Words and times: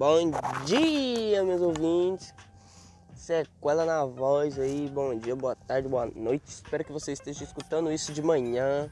Bom 0.00 0.30
dia, 0.64 1.44
meus 1.44 1.60
ouvintes. 1.60 2.32
Sequela 3.14 3.84
na 3.84 4.02
voz 4.06 4.58
aí. 4.58 4.88
Bom 4.88 5.14
dia, 5.14 5.36
boa 5.36 5.54
tarde, 5.54 5.88
boa 5.88 6.06
noite. 6.06 6.46
Espero 6.46 6.82
que 6.82 6.90
você 6.90 7.12
esteja 7.12 7.44
escutando 7.44 7.92
isso 7.92 8.10
de 8.10 8.22
manhã, 8.22 8.90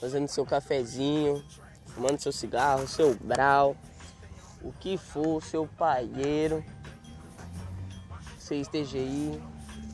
fazendo 0.00 0.26
seu 0.26 0.46
cafezinho, 0.46 1.44
fumando 1.88 2.18
seu 2.18 2.32
cigarro, 2.32 2.88
seu 2.88 3.14
brau, 3.16 3.76
o 4.62 4.72
que 4.72 4.96
for, 4.96 5.42
seu 5.42 5.68
paieiro. 5.76 6.64
Você 8.38 8.56
esteja 8.56 8.96
aí. 8.96 9.38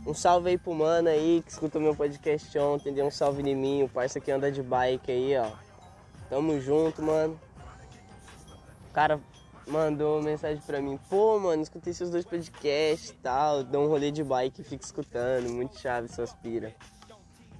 Um 0.06 0.14
salve 0.14 0.50
aí 0.50 0.58
pro 0.58 0.72
mano 0.72 1.08
aí 1.08 1.42
que 1.44 1.50
escutou 1.50 1.82
meu 1.82 1.96
podcast 1.96 2.56
ontem. 2.56 2.94
Deu 2.94 3.04
um 3.04 3.10
salve 3.10 3.42
em 3.42 3.56
mim, 3.56 3.82
o 3.82 3.88
parça 3.88 4.20
que 4.20 4.30
anda 4.30 4.52
de 4.52 4.62
bike 4.62 5.10
aí, 5.10 5.36
ó. 5.36 5.50
Tamo 6.28 6.60
junto, 6.60 7.02
mano. 7.02 7.36
Cara 8.92 9.20
mandou 9.66 10.22
mensagem 10.22 10.62
pra 10.66 10.80
mim, 10.80 10.98
pô, 11.08 11.38
mano, 11.38 11.62
escutei 11.62 11.92
seus 11.92 12.10
dois 12.10 12.24
podcasts 12.24 13.10
e 13.10 13.14
tal, 13.14 13.62
dou 13.62 13.84
um 13.84 13.88
rolê 13.88 14.10
de 14.10 14.24
bike 14.24 14.60
e 14.60 14.64
fico 14.64 14.84
escutando, 14.84 15.50
muito 15.50 15.78
chave 15.78 16.08
suas 16.08 16.32
pira. 16.34 16.74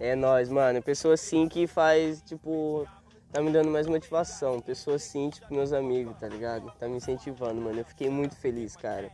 É 0.00 0.16
nóis, 0.16 0.48
mano. 0.48 0.82
Pessoa 0.82 1.12
assim 1.12 1.46
que 1.46 1.66
faz, 1.66 2.22
tipo, 2.22 2.88
tá 3.30 3.42
me 3.42 3.52
dando 3.52 3.70
mais 3.70 3.86
motivação. 3.86 4.58
Pessoa 4.58 4.96
assim, 4.96 5.28
tipo, 5.28 5.52
meus 5.52 5.74
amigos, 5.74 6.16
tá 6.18 6.26
ligado? 6.26 6.72
Tá 6.78 6.88
me 6.88 6.96
incentivando, 6.96 7.60
mano. 7.60 7.80
Eu 7.80 7.84
fiquei 7.84 8.08
muito 8.08 8.34
feliz, 8.34 8.74
cara. 8.74 9.12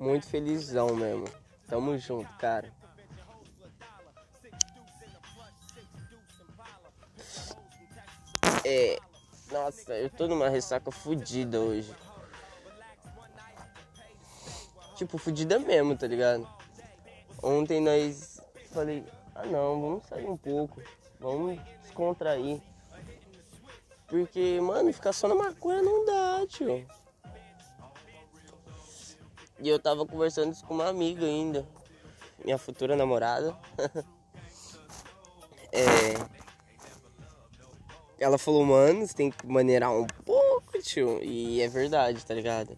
Muito 0.00 0.26
felizão 0.26 0.96
mesmo. 0.96 1.26
Tamo 1.68 1.96
junto, 1.96 2.28
cara. 2.38 2.72
É. 8.64 8.98
Nossa, 9.50 9.94
eu 9.94 10.10
tô 10.10 10.26
numa 10.26 10.48
ressaca 10.48 10.90
fodida 10.90 11.58
hoje. 11.58 11.94
Tipo, 14.94 15.16
fodida 15.16 15.58
mesmo, 15.58 15.96
tá 15.96 16.06
ligado? 16.06 16.46
Ontem 17.42 17.80
nós 17.80 18.40
falei, 18.72 19.04
ah 19.34 19.46
não, 19.46 19.80
vamos 19.80 20.06
sair 20.06 20.26
um 20.26 20.36
pouco, 20.36 20.82
vamos 21.18 21.58
descontrair. 21.82 22.60
Porque, 24.06 24.60
mano, 24.60 24.92
ficar 24.92 25.12
só 25.12 25.28
na 25.28 25.34
maconha 25.34 25.82
não 25.82 26.04
dá, 26.04 26.46
tio. 26.46 26.86
E 29.60 29.68
eu 29.68 29.78
tava 29.78 30.04
conversando 30.04 30.52
isso 30.52 30.64
com 30.66 30.74
uma 30.74 30.88
amiga 30.88 31.24
ainda, 31.24 31.66
minha 32.44 32.58
futura 32.58 32.96
namorada. 32.96 33.56
é 35.72 36.38
ela 38.18 38.38
falou, 38.38 38.64
mano, 38.64 39.06
você 39.06 39.14
tem 39.14 39.30
que 39.30 39.46
maneirar 39.46 39.92
um 39.92 40.06
pouco, 40.24 40.78
tio. 40.82 41.22
E 41.22 41.60
é 41.60 41.68
verdade, 41.68 42.24
tá 42.24 42.34
ligado? 42.34 42.76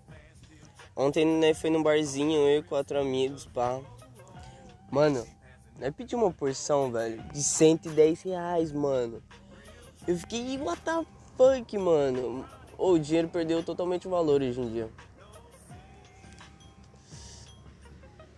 Ontem 0.95 1.25
né, 1.25 1.55
foi 1.55 1.71
num 1.71 1.83
barzinho, 1.83 2.39
eu 2.47 2.61
e 2.61 2.63
quatro 2.63 3.01
amigos, 3.01 3.47
pá. 3.47 3.81
Mano, 4.91 5.27
nós 5.79 5.95
pedimos 5.95 6.27
uma 6.27 6.33
porção, 6.33 6.93
velho, 6.93 7.23
de 7.33 7.43
110 7.43 8.23
reais, 8.23 8.73
mano. 8.73 9.23
Eu 10.07 10.17
fiquei, 10.17 10.59
what 10.59 10.81
the 10.83 11.05
fuck, 11.37 11.79
mano? 11.79 12.45
Oh, 12.77 12.93
o 12.93 12.99
dinheiro 12.99 13.29
perdeu 13.29 13.63
totalmente 13.63 14.07
o 14.07 14.11
valor 14.11 14.43
hoje 14.43 14.61
em 14.61 14.69
dia. 14.73 14.91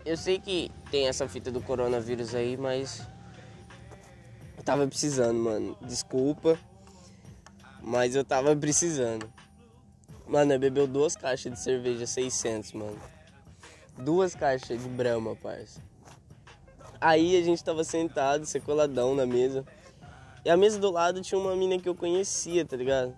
Eu 0.05 0.17
sei 0.17 0.39
que 0.39 0.71
tem 0.91 1.07
essa 1.07 1.29
fita 1.29 1.51
do 1.51 1.61
coronavírus 1.61 2.35
aí, 2.35 2.57
mas. 2.57 3.07
Eu 4.57 4.63
tava 4.65 4.87
precisando, 4.87 5.39
mano. 5.39 5.77
Desculpa. 5.81 6.59
Mas 7.83 8.15
eu 8.15 8.25
tava 8.25 8.55
precisando. 8.55 9.31
Mano, 10.27 10.53
eu 10.53 10.59
bebeu 10.59 10.87
duas 10.87 11.17
caixas 11.17 11.53
de 11.53 11.59
cerveja 11.59 12.07
600, 12.07 12.73
mano. 12.73 12.99
Duas 13.99 14.35
caixas 14.35 14.81
de 14.83 14.89
Brahma, 14.89 15.37
parça. 15.37 15.83
Aí 17.01 17.37
a 17.37 17.43
gente 17.43 17.63
tava 17.63 17.83
sentado, 17.83 18.47
secoladão 18.47 19.15
na 19.15 19.27
mesa. 19.27 19.65
E 20.45 20.51
a 20.51 20.57
mesa 20.57 20.79
do 20.79 20.91
lado 20.91 21.21
tinha 21.21 21.39
uma 21.39 21.55
mina 21.57 21.79
que 21.79 21.89
eu 21.89 21.95
conhecia, 21.95 22.65
tá 22.65 22.77
ligado? 22.77 23.15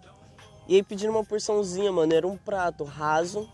E 0.67 0.77
aí 0.77 0.83
pedindo 0.83 1.11
uma 1.11 1.25
porçãozinha, 1.25 1.93
mano. 1.93 2.15
Era 2.15 2.27
um 2.27 2.37
prato 2.37 2.83
raso, 2.85 3.49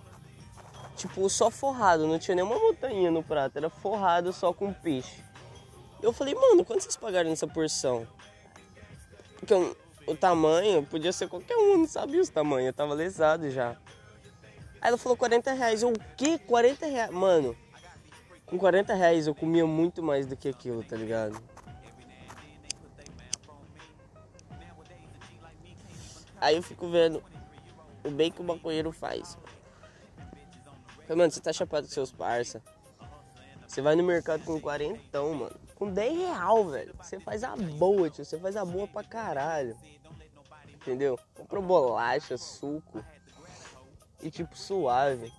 tipo, 0.97 1.29
só 1.29 1.51
forrado. 1.51 2.07
Não 2.07 2.19
tinha 2.19 2.37
nenhuma 2.37 2.59
montanha 2.59 3.11
no 3.11 3.23
prato. 3.23 3.57
Era 3.57 3.69
forrado 3.69 4.33
só 4.33 4.53
com 4.53 4.73
peixe. 4.73 5.23
Eu 6.01 6.13
falei, 6.13 6.35
mano, 6.35 6.65
quanto 6.65 6.83
vocês 6.83 6.97
pagaram 6.97 7.29
nessa 7.29 7.47
porção? 7.47 8.07
Porque 9.39 9.53
eu, 9.53 9.77
o 10.07 10.15
tamanho 10.15 10.85
podia 10.85 11.13
ser 11.13 11.29
qualquer 11.29 11.57
um, 11.57 11.79
não 11.79 11.87
sabia 11.87 12.21
os 12.21 12.29
tamanhos, 12.29 12.69
eu 12.69 12.73
tava 12.73 12.95
lesado 12.95 13.51
já. 13.51 13.77
Aí 14.81 14.89
ela 14.89 14.97
falou 14.97 15.17
40 15.17 15.53
reais. 15.53 15.83
Eu, 15.83 15.91
o 15.91 16.01
quê? 16.17 16.39
40 16.39 16.87
reais? 16.87 17.11
Mano, 17.11 17.57
com 18.47 18.59
40 18.59 18.95
reais 18.95 19.27
eu 19.27 19.35
comia 19.35 19.67
muito 19.67 20.03
mais 20.03 20.27
do 20.27 20.37
que 20.37 20.49
aquilo, 20.49 20.83
tá 20.83 20.97
ligado? 20.97 21.41
Aí 26.41 26.57
eu 26.57 26.63
fico 26.63 26.89
vendo 26.89 27.23
o 28.03 28.11
bem 28.11 28.33
que 28.33 28.41
o 28.41 28.45
maconheiro 28.45 28.91
faz. 28.91 29.37
Mano, 31.09 31.31
você 31.31 31.41
tá 31.41 31.53
chapado 31.53 31.87
com 31.87 31.93
seus 31.93 32.11
parça. 32.11 32.63
Você 33.67 33.83
vai 33.83 33.95
no 33.95 34.03
mercado 34.03 34.45
com 34.45 34.59
40, 34.61 35.23
mano. 35.23 35.70
Com 35.81 35.91
10 35.91 36.17
real, 36.17 36.69
velho. 36.69 36.95
Você 37.03 37.19
faz 37.19 37.43
a 37.43 37.57
boa, 37.57 38.09
tio. 38.09 38.25
Você 38.25 38.39
faz 38.39 38.57
a 38.57 38.65
boa 38.65 38.87
pra 38.87 39.03
caralho 39.03 39.77
entendeu? 40.81 41.19
Comprou 41.35 41.63
bolacha, 41.63 42.37
suco 42.37 43.05
e 44.23 44.31
tipo 44.31 44.57
suave. 44.57 45.33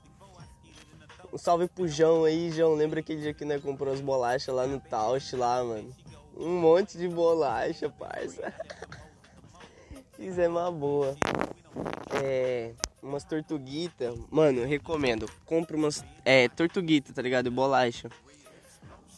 Um 1.34 1.38
salve 1.38 1.68
pro 1.68 1.88
João 1.88 2.25
aí, 2.25 2.52
João. 2.52 2.74
Lembra 2.74 3.00
aquele 3.00 3.22
dia 3.22 3.34
que 3.34 3.46
nós 3.46 3.62
comprou 3.62 3.94
as 3.94 4.02
bolachas 4.02 4.53
lá 4.53 4.68
no 4.68 4.79
Tausch 4.79 5.34
lá, 5.34 5.63
mano? 5.63 5.96
Um 6.35 6.59
monte 6.59 6.97
de 6.97 7.08
bolacha, 7.08 7.90
parça. 7.90 8.53
Fizemos 10.13 10.62
uma 10.62 10.72
boa. 10.72 11.16
É. 12.22 12.73
Umas 13.02 13.23
tortuguitas. 13.23 14.19
Mano, 14.29 14.66
recomendo. 14.66 15.29
Compre 15.46 15.75
umas. 15.75 16.03
É, 16.23 16.47
tortuguita, 16.50 17.13
tá 17.13 17.22
ligado? 17.22 17.50
Bolacha. 17.50 18.09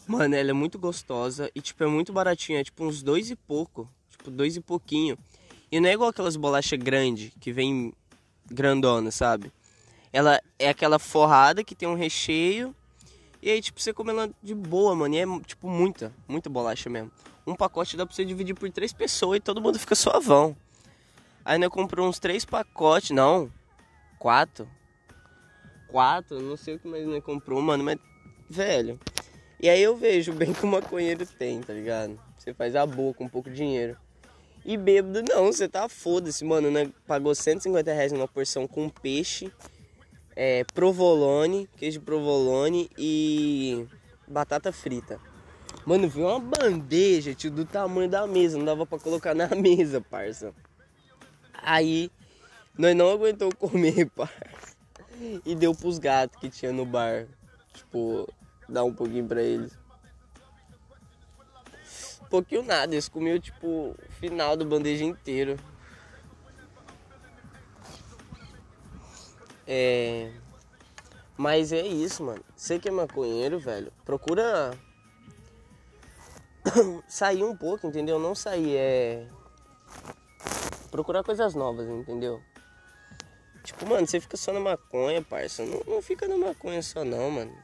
Mano, 0.06 0.34
ela 0.34 0.50
é 0.50 0.52
muito 0.52 0.78
gostosa 0.78 1.50
e, 1.54 1.60
tipo, 1.60 1.82
é 1.82 1.86
muito 1.86 2.12
baratinha. 2.12 2.60
É 2.60 2.64
tipo 2.64 2.84
uns 2.84 3.02
dois 3.02 3.30
e 3.30 3.36
pouco. 3.36 3.88
Tipo, 4.10 4.30
dois 4.30 4.56
e 4.56 4.60
pouquinho. 4.60 5.18
E 5.72 5.80
não 5.80 5.88
é 5.88 5.92
igual 5.92 6.10
aquelas 6.10 6.36
bolachas 6.36 6.78
grandes, 6.78 7.32
que 7.40 7.52
vem 7.52 7.92
grandona, 8.46 9.10
sabe? 9.10 9.50
Ela 10.12 10.40
é 10.58 10.68
aquela 10.68 10.98
forrada 10.98 11.64
que 11.64 11.74
tem 11.74 11.88
um 11.88 11.96
recheio. 11.96 12.74
E 13.42 13.50
aí, 13.50 13.60
tipo, 13.60 13.80
você 13.80 13.92
come 13.92 14.10
ela 14.10 14.30
de 14.42 14.54
boa, 14.54 14.94
mano. 14.94 15.14
E 15.14 15.18
é, 15.18 15.24
tipo, 15.46 15.68
muita, 15.68 16.12
muita 16.28 16.48
bolacha 16.48 16.88
mesmo. 16.88 17.10
Um 17.46 17.54
pacote 17.54 17.96
dá 17.96 18.06
pra 18.06 18.14
você 18.14 18.24
dividir 18.24 18.54
por 18.54 18.70
três 18.70 18.92
pessoas 18.92 19.38
e 19.38 19.40
todo 19.40 19.60
mundo 19.60 19.78
fica 19.78 19.94
suavão. 19.94 20.56
Aí, 21.44 21.58
né, 21.58 21.68
comprou 21.68 22.08
uns 22.08 22.18
três 22.18 22.44
pacotes, 22.44 23.10
não, 23.10 23.52
quatro. 24.18 24.66
Quatro, 25.88 26.40
não 26.40 26.56
sei 26.56 26.76
o 26.76 26.78
que 26.78 26.88
mais 26.88 27.06
né, 27.06 27.20
comprou, 27.20 27.60
mano, 27.60 27.84
mas, 27.84 27.98
velho. 28.48 28.98
E 29.64 29.68
aí 29.70 29.82
eu 29.82 29.96
vejo 29.96 30.30
bem 30.34 30.52
que 30.52 30.62
o 30.62 30.68
maconheiro 30.68 31.24
tem, 31.24 31.62
tá 31.62 31.72
ligado? 31.72 32.20
Você 32.36 32.52
faz 32.52 32.76
a 32.76 32.84
boa 32.84 33.14
com 33.14 33.26
pouco 33.26 33.48
dinheiro. 33.48 33.96
E 34.62 34.76
bêbado, 34.76 35.22
não, 35.22 35.46
você 35.46 35.66
tá 35.66 35.88
foda-se, 35.88 36.44
mano, 36.44 36.70
né? 36.70 36.92
Pagou 37.06 37.34
150 37.34 37.90
reais 37.90 38.12
numa 38.12 38.28
porção 38.28 38.68
com 38.68 38.90
peixe, 38.90 39.50
é, 40.36 40.64
provolone, 40.74 41.66
queijo 41.78 42.02
provolone 42.02 42.90
e 42.98 43.86
batata 44.28 44.70
frita. 44.70 45.18
Mano, 45.86 46.10
viu 46.10 46.26
uma 46.26 46.38
bandeja, 46.38 47.34
tio, 47.34 47.50
do 47.50 47.64
tamanho 47.64 48.10
da 48.10 48.26
mesa, 48.26 48.58
não 48.58 48.66
dava 48.66 48.84
pra 48.84 48.98
colocar 48.98 49.34
na 49.34 49.48
mesa, 49.56 49.98
parça. 49.98 50.52
Aí, 51.54 52.10
nós 52.76 52.94
não 52.94 53.10
aguentou 53.10 53.48
comer, 53.56 54.10
parça. 54.14 54.76
E 55.42 55.54
deu 55.54 55.74
pros 55.74 55.98
gatos 55.98 56.38
que 56.38 56.50
tinha 56.50 56.70
no 56.70 56.84
bar. 56.84 57.26
Tipo, 57.72 58.28
dar 58.68 58.84
um 58.84 58.92
pouquinho 58.92 59.26
pra 59.26 59.42
eles 59.42 59.76
pouquinho 62.34 62.64
nada. 62.64 62.92
Eles 62.92 63.08
comiam 63.08 63.38
tipo 63.38 63.66
o 63.66 63.96
final 64.18 64.56
do 64.56 64.64
bandeja 64.64 65.04
inteiro. 65.04 65.56
É. 69.66 70.32
Mas 71.36 71.72
é 71.72 71.86
isso, 71.86 72.24
mano. 72.24 72.44
Você 72.56 72.78
que 72.78 72.88
é 72.88 72.90
maconheiro, 72.90 73.58
velho, 73.60 73.92
procura 74.04 74.72
sair 77.08 77.44
um 77.44 77.56
pouco, 77.56 77.86
entendeu? 77.86 78.18
Não 78.18 78.34
sair, 78.34 78.76
é. 78.76 79.28
Procurar 80.90 81.22
coisas 81.22 81.54
novas, 81.54 81.88
entendeu? 81.88 82.40
Tipo, 83.64 83.86
mano, 83.86 84.06
você 84.06 84.20
fica 84.20 84.36
só 84.36 84.52
na 84.52 84.60
maconha, 84.60 85.22
parça. 85.22 85.64
Não, 85.64 85.82
não 85.86 86.02
fica 86.02 86.28
na 86.28 86.36
maconha 86.36 86.82
só 86.82 87.02
não, 87.02 87.30
mano. 87.30 87.56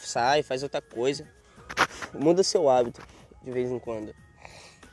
Sai, 0.00 0.42
faz 0.42 0.64
outra 0.64 0.82
coisa. 0.82 1.26
Muda 2.12 2.42
seu 2.42 2.68
hábito 2.68 3.00
de 3.42 3.52
vez 3.52 3.70
em 3.70 3.78
quando. 3.78 4.12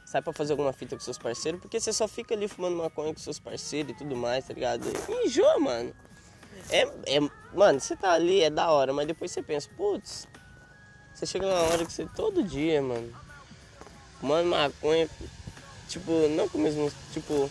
sai 0.06 0.22
pra 0.22 0.32
fazer 0.32 0.54
alguma 0.54 0.72
fita 0.72 0.96
com 0.96 1.02
seus 1.02 1.18
parceiros, 1.18 1.60
porque 1.60 1.80
você 1.80 1.92
só 1.92 2.08
fica 2.08 2.36
ali 2.36 2.48
fumando 2.48 2.78
maconha 2.78 3.12
com 3.12 3.20
seus 3.20 3.40
parceiros 3.40 3.94
e 3.94 3.96
tudo 3.96 4.16
mais, 4.16 4.46
tá 4.46 4.54
ligado? 4.54 4.86
Enjoa, 5.26 5.60
mano. 5.60 5.94
É, 6.70 6.82
é, 7.08 7.20
mano, 7.52 7.80
você 7.80 7.96
tá 7.96 8.12
ali, 8.12 8.42
é 8.42 8.50
da 8.50 8.70
hora, 8.70 8.94
mas 8.94 9.08
depois 9.08 9.32
você 9.32 9.42
pensa, 9.42 9.68
putz, 9.76 10.28
você 11.14 11.26
chega 11.26 11.48
numa 11.48 11.62
hora 11.62 11.84
que 11.84 11.92
você 11.92 12.06
todo 12.16 12.44
dia, 12.44 12.80
mano, 12.80 13.12
fumando 14.20 14.50
maconha, 14.50 15.10
tipo, 15.90 16.12
não 16.30 16.48
com 16.48 16.60
o 16.60 16.62
mesmo, 16.62 16.92
tipo, 17.12 17.50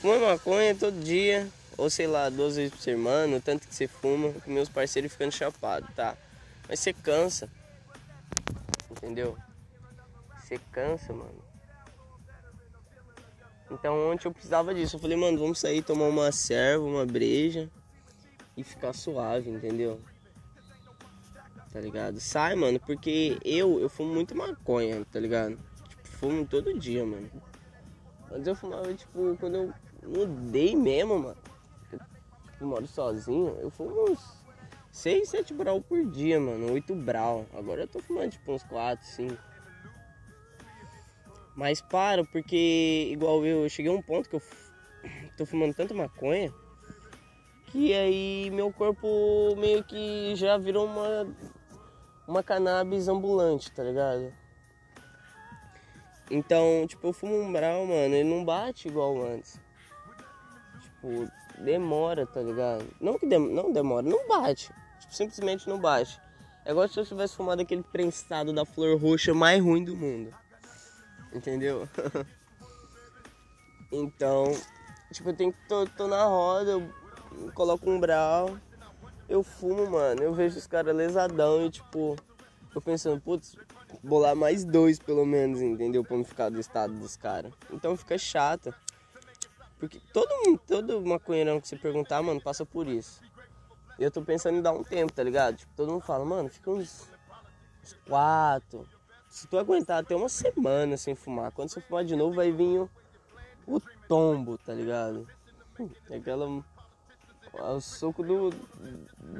fumando 0.00 0.26
maconha 0.26 0.76
todo 0.76 0.98
dia, 1.00 1.50
ou 1.76 1.90
sei 1.90 2.06
lá, 2.06 2.28
duas 2.28 2.56
vezes 2.56 2.72
por 2.72 2.80
semana, 2.80 3.36
o 3.36 3.40
tanto 3.40 3.68
que 3.68 3.74
você 3.74 3.86
fuma, 3.86 4.32
com 4.32 4.50
meus 4.50 4.68
parceiros 4.68 5.12
ficando 5.12 5.32
chapado, 5.32 5.86
tá? 5.94 6.16
Mas 6.68 6.80
você 6.80 6.92
cansa, 6.92 7.50
entendeu? 8.90 9.36
Você 10.40 10.58
cansa, 10.72 11.12
mano. 11.12 11.44
Então 13.70 14.12
ontem 14.12 14.28
eu 14.28 14.32
precisava 14.32 14.74
disso. 14.74 14.96
Eu 14.96 15.00
falei, 15.00 15.16
mano, 15.16 15.38
vamos 15.38 15.58
sair 15.58 15.82
tomar 15.82 16.06
uma 16.06 16.30
serva, 16.30 16.84
uma 16.84 17.04
breja 17.04 17.68
e 18.56 18.62
ficar 18.62 18.92
suave, 18.92 19.50
entendeu? 19.50 20.00
Tá 21.72 21.80
ligado? 21.80 22.20
Sai, 22.20 22.54
mano, 22.54 22.80
porque 22.80 23.38
eu, 23.44 23.80
eu 23.80 23.88
fumo 23.88 24.14
muito 24.14 24.34
maconha, 24.34 25.04
tá 25.12 25.20
ligado? 25.20 25.58
Tipo, 25.88 26.08
fumo 26.08 26.46
todo 26.46 26.78
dia, 26.78 27.04
mano. 27.04 27.30
Antes 28.32 28.46
eu 28.46 28.54
fumava, 28.54 28.94
tipo, 28.94 29.36
quando 29.38 29.56
eu 29.56 29.74
mudei 30.02 30.74
mesmo, 30.74 31.18
mano. 31.18 31.36
Eu 32.60 32.66
moro 32.66 32.86
sozinho, 32.86 33.56
eu 33.60 33.70
fumo 33.70 34.10
uns 34.10 34.44
6, 34.90 35.28
7 35.28 35.54
brau 35.54 35.80
por 35.80 36.04
dia, 36.06 36.40
mano. 36.40 36.72
8 36.72 36.94
brau. 36.94 37.46
Agora 37.52 37.82
eu 37.82 37.88
tô 37.88 38.00
fumando, 38.00 38.30
tipo, 38.30 38.52
uns 38.52 38.62
4, 38.64 39.06
5. 39.06 39.36
Mas 41.54 41.80
para, 41.80 42.24
porque 42.24 43.08
igual 43.10 43.44
eu, 43.44 43.64
eu 43.64 43.68
cheguei 43.68 43.90
a 43.90 43.94
um 43.94 44.02
ponto 44.02 44.28
que 44.28 44.36
eu 44.36 44.42
tô 45.36 45.46
fumando 45.46 45.74
tanta 45.74 45.94
maconha 45.94 46.52
que 47.76 47.92
aí 47.92 48.50
meu 48.50 48.72
corpo 48.72 49.54
meio 49.56 49.84
que 49.84 50.34
já 50.34 50.56
virou 50.56 50.86
uma, 50.86 51.28
uma 52.26 52.42
cannabis 52.42 53.06
ambulante, 53.06 53.70
tá 53.70 53.82
ligado? 53.82 54.32
Então, 56.30 56.86
tipo, 56.88 57.06
eu 57.06 57.12
fumo 57.12 57.38
um 57.38 57.52
brau, 57.52 57.86
mano, 57.86 58.14
ele 58.14 58.24
não 58.24 58.42
bate 58.44 58.88
igual 58.88 59.22
antes. 59.22 59.60
Tipo, 60.82 61.30
demora, 61.58 62.26
tá 62.26 62.40
ligado? 62.40 62.84
Não 63.00 63.18
que 63.18 63.26
não 63.26 63.72
demora, 63.72 64.06
não 64.06 64.26
bate. 64.28 64.72
Tipo, 65.00 65.14
simplesmente 65.14 65.68
não 65.68 65.78
bate. 65.78 66.20
É 66.64 66.70
igual 66.70 66.88
se 66.88 66.98
eu 66.98 67.06
tivesse 67.06 67.36
fumado 67.36 67.62
aquele 67.62 67.82
prensado 67.82 68.52
da 68.52 68.64
flor 68.64 69.00
roxa 69.00 69.32
mais 69.32 69.62
ruim 69.62 69.84
do 69.84 69.96
mundo. 69.96 70.34
Entendeu? 71.32 71.88
então, 73.92 74.52
tipo, 75.12 75.30
eu 75.30 75.34
tenho 75.34 75.52
que 75.52 75.68
tô, 75.68 75.86
tô 75.86 76.08
na 76.08 76.24
roda, 76.24 76.72
eu 76.72 77.52
coloco 77.54 77.88
um 77.88 78.00
brau, 78.00 78.58
eu 79.28 79.42
fumo, 79.42 79.90
mano. 79.90 80.22
Eu 80.22 80.34
vejo 80.34 80.58
os 80.58 80.66
caras 80.66 80.94
lesadão 80.94 81.66
e 81.66 81.70
tipo, 81.70 82.16
tô 82.72 82.80
pensando, 82.80 83.20
putz, 83.20 83.56
bolar 84.02 84.34
mais 84.34 84.64
dois 84.64 84.98
pelo 84.98 85.24
menos, 85.24 85.60
entendeu? 85.60 86.04
Pra 86.04 86.16
não 86.16 86.24
ficar 86.24 86.48
do 86.48 86.58
estado 86.58 86.92
dos 86.94 87.16
caras. 87.16 87.52
Então 87.72 87.96
fica 87.96 88.18
chata. 88.18 88.74
Porque 89.78 90.00
todo 90.12 90.30
todo 90.66 91.04
maconheirão 91.04 91.60
que 91.60 91.68
você 91.68 91.76
perguntar, 91.76 92.22
mano, 92.22 92.40
passa 92.40 92.64
por 92.64 92.88
isso. 92.88 93.20
E 93.98 94.04
eu 94.04 94.10
tô 94.10 94.22
pensando 94.22 94.58
em 94.58 94.62
dar 94.62 94.72
um 94.72 94.82
tempo, 94.82 95.12
tá 95.12 95.22
ligado? 95.22 95.56
Tipo, 95.56 95.72
todo 95.74 95.92
mundo 95.92 96.02
fala, 96.02 96.24
mano, 96.24 96.48
fica 96.48 96.70
uns, 96.70 97.08
uns 97.82 97.92
quatro. 98.06 98.86
Se 99.28 99.46
tu 99.46 99.58
aguentar 99.58 100.02
até 100.02 100.14
uma 100.14 100.28
semana 100.28 100.96
sem 100.96 101.14
fumar, 101.14 101.52
quando 101.52 101.70
você 101.70 101.80
fumar 101.80 102.04
de 102.04 102.16
novo 102.16 102.34
vai 102.34 102.52
vir 102.52 102.80
o, 102.80 102.90
o 103.66 103.80
tombo, 104.08 104.58
tá 104.58 104.72
ligado? 104.72 105.28
Aquela 106.10 106.46
é 107.54 107.62
o 107.62 107.80
soco 107.80 108.22
do, 108.22 108.50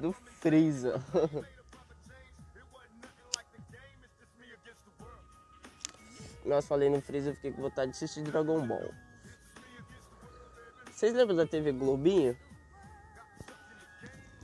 do 0.01 0.13
Freeza. 0.13 1.03
Nossa, 6.45 6.69
falei 6.69 6.89
no 6.89 7.01
Freeza, 7.03 7.31
eu 7.31 7.35
fiquei 7.35 7.53
com 7.53 7.63
vontade 7.63 7.91
de 7.91 7.97
assistir 7.97 8.23
Dragon 8.23 8.67
Ball. 8.67 9.06
Vocês 10.97 11.13
lembram 11.13 11.37
da 11.37 11.47
TV 11.47 11.73
Globinho? 11.73 12.35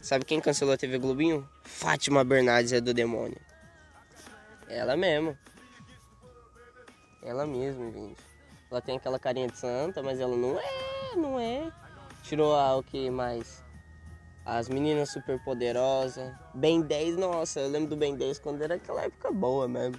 Sabe 0.02 0.22
quem 0.26 0.38
cancelou 0.38 0.74
a 0.74 0.76
TV 0.76 0.98
Globinho? 0.98 1.48
Fátima 1.64 2.22
Bernardes 2.22 2.74
é 2.74 2.80
do 2.80 2.92
demônio. 2.92 3.40
Ela 4.68 4.94
mesmo. 4.94 5.34
Ela 7.22 7.46
mesma, 7.46 7.90
gente. 7.90 8.20
Ela 8.70 8.82
tem 8.82 8.98
aquela 8.98 9.18
carinha 9.18 9.48
de 9.48 9.56
santa, 9.56 10.02
mas 10.02 10.20
ela 10.20 10.36
não 10.36 10.60
é, 10.60 11.16
não 11.16 11.40
é. 11.40 11.72
Tirou 12.22 12.54
a, 12.54 12.76
o 12.76 12.82
que 12.82 13.10
mais? 13.10 13.64
As 14.44 14.68
meninas 14.68 15.10
super 15.10 15.42
poderosas. 15.42 16.34
Ben 16.52 16.82
10, 16.82 17.16
nossa, 17.16 17.60
eu 17.60 17.70
lembro 17.70 17.88
do 17.88 17.96
Ben 17.96 18.14
10 18.14 18.38
quando 18.40 18.60
era 18.60 18.74
aquela 18.74 19.00
época 19.04 19.32
boa 19.32 19.66
mesmo. 19.66 19.98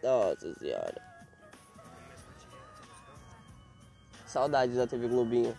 Nossa 0.00 0.54
senhora. 0.54 1.07
Saudades 4.28 4.76
da 4.76 4.86
TV 4.86 5.08
Globinho. 5.08 5.56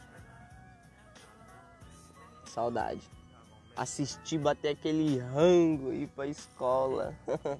Saudade. 2.45 3.01
Assistir, 3.75 4.37
bater 4.37 4.69
aquele 4.69 5.17
rango, 5.17 5.91
ir 5.91 6.07
pra 6.09 6.27
escola. 6.27 7.15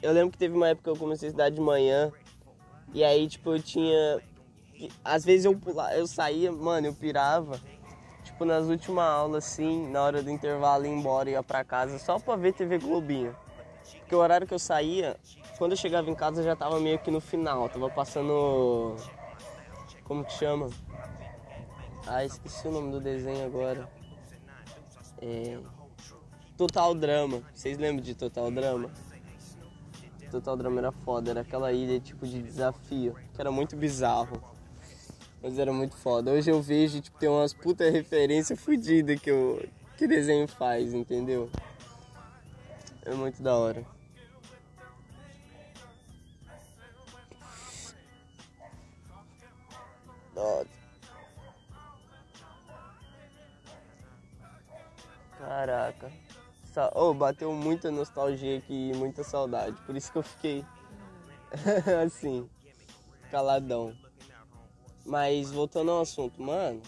eu 0.00 0.12
lembro 0.12 0.30
que 0.30 0.38
teve 0.38 0.54
uma 0.54 0.68
época 0.68 0.84
que 0.84 0.96
eu 0.96 1.00
comecei 1.00 1.26
a 1.26 1.30
estudar 1.30 1.50
de 1.50 1.60
manhã. 1.60 2.12
E 2.92 3.02
aí, 3.02 3.26
tipo, 3.26 3.50
eu 3.50 3.60
tinha. 3.60 4.22
Às 5.04 5.24
vezes 5.24 5.46
eu 5.46 5.60
eu 5.96 6.06
saía, 6.06 6.52
mano, 6.52 6.86
eu 6.86 6.94
pirava. 6.94 7.60
Tipo, 8.22 8.44
nas 8.44 8.66
últimas 8.66 9.04
aulas, 9.04 9.44
assim, 9.44 9.88
na 9.90 10.00
hora 10.00 10.22
do 10.22 10.30
intervalo, 10.30 10.86
ia 10.86 10.92
embora, 10.92 11.28
ia 11.28 11.42
pra 11.42 11.64
casa 11.64 11.98
só 11.98 12.20
pra 12.20 12.36
ver 12.36 12.52
TV 12.52 12.78
Globinho. 12.78 13.36
Porque 13.98 14.14
o 14.14 14.18
horário 14.18 14.46
que 14.46 14.54
eu 14.54 14.60
saía, 14.60 15.16
quando 15.58 15.72
eu 15.72 15.76
chegava 15.76 16.08
em 16.08 16.14
casa 16.14 16.42
já 16.42 16.54
tava 16.54 16.78
meio 16.78 17.00
que 17.00 17.10
no 17.10 17.20
final, 17.20 17.68
tava 17.68 17.90
passando. 17.90 18.96
Como 20.04 20.24
que 20.24 20.32
chama? 20.32 20.68
Ah, 22.06 22.24
esqueci 22.24 22.68
o 22.68 22.70
nome 22.70 22.92
do 22.92 23.00
desenho 23.00 23.44
agora. 23.44 23.88
É... 25.20 25.58
Total 26.56 26.94
Drama. 26.94 27.42
Vocês 27.52 27.78
lembram 27.78 28.04
de 28.04 28.14
Total 28.14 28.50
Drama? 28.50 28.90
Total 30.30 30.56
Drama 30.56 30.80
era 30.80 30.92
foda, 30.92 31.30
era 31.30 31.40
aquela 31.40 31.72
ilha 31.72 31.98
tipo 32.00 32.26
de 32.26 32.42
desafio, 32.42 33.14
que 33.32 33.40
era 33.40 33.50
muito 33.50 33.76
bizarro. 33.76 34.42
Mas 35.42 35.58
era 35.58 35.72
muito 35.72 35.96
foda. 35.96 36.32
Hoje 36.32 36.50
eu 36.50 36.60
vejo, 36.60 37.00
tipo, 37.00 37.18
tem 37.18 37.28
umas 37.28 37.54
puta 37.54 37.88
referência 37.88 38.56
fodida 38.56 39.16
que 39.16 39.30
o 39.30 39.62
que 39.96 40.06
desenho 40.06 40.48
faz, 40.48 40.92
entendeu? 40.92 41.48
É 43.04 43.14
muito 43.14 43.42
da 43.42 43.56
hora. 43.56 43.93
Nossa. 50.44 50.68
Caraca. 55.38 56.12
Oh, 56.94 57.14
bateu 57.14 57.52
muita 57.52 57.90
nostalgia 57.90 58.58
aqui 58.58 58.90
e 58.90 58.96
muita 58.96 59.24
saudade. 59.24 59.80
Por 59.86 59.96
isso 59.96 60.12
que 60.12 60.18
eu 60.18 60.22
fiquei 60.22 60.64
assim, 62.04 62.48
caladão. 63.30 63.96
Mas 65.06 65.50
voltando 65.50 65.90
ao 65.92 66.00
assunto, 66.00 66.42
mano, 66.42 66.82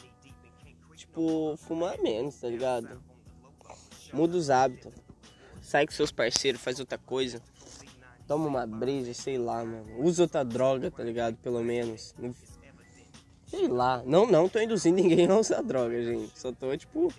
tipo, 0.94 1.56
fumar 1.56 1.98
menos, 1.98 2.40
tá 2.40 2.48
ligado? 2.48 3.00
Muda 4.12 4.36
os 4.36 4.50
hábitos. 4.50 4.92
Sai 5.62 5.86
com 5.86 5.92
seus 5.92 6.10
parceiros, 6.10 6.60
faz 6.60 6.80
outra 6.80 6.98
coisa. 6.98 7.40
Toma 8.26 8.48
uma 8.48 8.66
breja, 8.66 9.14
sei 9.14 9.38
lá, 9.38 9.64
mano. 9.64 10.02
Usa 10.02 10.22
outra 10.22 10.44
droga, 10.44 10.90
tá 10.90 11.04
ligado? 11.04 11.36
Pelo 11.36 11.62
menos. 11.62 12.14
Sei 13.47 13.69
lá. 13.69 14.03
Não, 14.05 14.26
não 14.26 14.49
tô 14.49 14.61
induzindo 14.61 14.97
ninguém 15.00 15.31
a 15.31 15.38
usar 15.38 15.62
droga, 15.62 16.03
gente. 16.03 16.38
Só 16.38 16.53
tô, 16.53 16.76
tipo, 16.76 17.12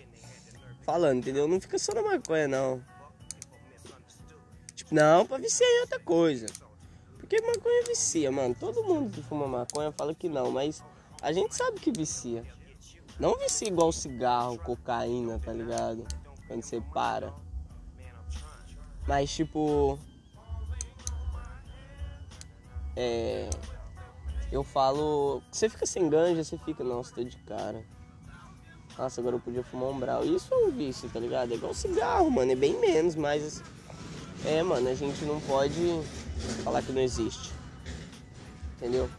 falando, 0.84 1.20
entendeu? 1.20 1.48
Não 1.48 1.60
fica 1.60 1.78
só 1.78 1.94
na 1.94 2.02
maconha, 2.02 2.48
não. 2.48 2.82
Tipo, 4.76 4.94
não, 4.94 5.26
pra 5.26 5.38
viciar 5.38 5.70
em 5.70 5.82
outra 5.82 6.00
coisa. 6.00 6.48
Porque 7.18 7.42
maconha 7.42 7.84
vicia, 7.86 8.32
mano. 8.32 8.56
Todo 8.56 8.84
mundo 8.84 9.12
que 9.12 9.22
fuma 9.22 9.48
maconha 9.48 9.92
fala 9.92 10.14
que 10.14 10.30
não, 10.30 10.52
mas 10.52 10.84
a 11.22 11.32
gente 11.32 11.56
sabe 11.56 11.80
que 11.80 11.92
vicia. 11.92 12.44
Não 13.20 13.38
vicia 13.38 13.68
igual 13.68 13.92
cigarro, 13.92 14.58
cocaína, 14.60 15.40
tá 15.40 15.52
ligado? 15.52 16.06
Quando 16.48 16.64
você 16.64 16.80
para. 16.94 17.34
Mas 19.08 19.34
tipo. 19.34 19.98
É. 22.96 23.50
Eu 24.52 24.64
falo. 24.64 25.42
Você 25.52 25.70
fica 25.70 25.86
sem 25.86 26.10
ganja, 26.10 26.44
você 26.44 26.58
fica, 26.58 26.84
nossa, 26.84 27.14
tô 27.14 27.24
de 27.24 27.38
cara. 27.40 27.84
Nossa, 28.98 29.22
agora 29.22 29.36
eu 29.36 29.40
podia 29.40 29.64
fumar 29.64 29.90
um 29.90 30.00
brau. 30.00 30.24
Isso 30.24 30.52
é 30.54 30.58
um 30.58 30.72
vício, 30.72 31.10
tá 31.10 31.20
ligado? 31.20 31.52
É 31.52 31.56
igual 31.56 31.74
cigarro, 31.74 32.32
mano. 32.32 32.52
É 32.52 32.56
bem 32.56 32.80
menos, 32.80 33.16
mas 33.16 33.62
É, 34.46 34.62
mano, 34.64 34.88
a 34.88 34.94
gente 34.94 35.26
não 35.26 35.40
pode 35.42 36.02
falar 36.64 36.82
que 36.82 36.92
não 36.92 37.02
existe. 37.02 37.52
Entendeu? 38.78 39.10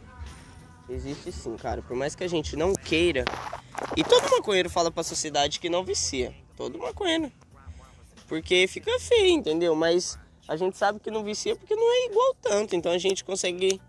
Existe 0.89 1.31
sim, 1.31 1.55
cara. 1.57 1.81
Por 1.81 1.95
mais 1.95 2.15
que 2.15 2.23
a 2.23 2.27
gente 2.27 2.55
não 2.55 2.73
queira. 2.73 3.25
E 3.95 4.03
todo 4.03 4.29
maconheiro 4.31 4.69
fala 4.69 4.89
pra 4.89 5.03
sociedade 5.03 5.59
que 5.59 5.69
não 5.69 5.83
vicia. 5.83 6.33
Todo 6.55 6.79
maconheiro. 6.79 7.31
Porque 8.27 8.67
fica 8.67 8.99
feio, 8.99 9.29
entendeu? 9.31 9.75
Mas 9.75 10.17
a 10.47 10.55
gente 10.55 10.77
sabe 10.77 10.99
que 10.99 11.11
não 11.11 11.23
vicia 11.23 11.55
porque 11.55 11.75
não 11.75 11.91
é 11.91 12.05
igual 12.07 12.35
tanto. 12.41 12.75
Então 12.75 12.91
a 12.91 12.97
gente 12.97 13.23
consegue 13.23 13.79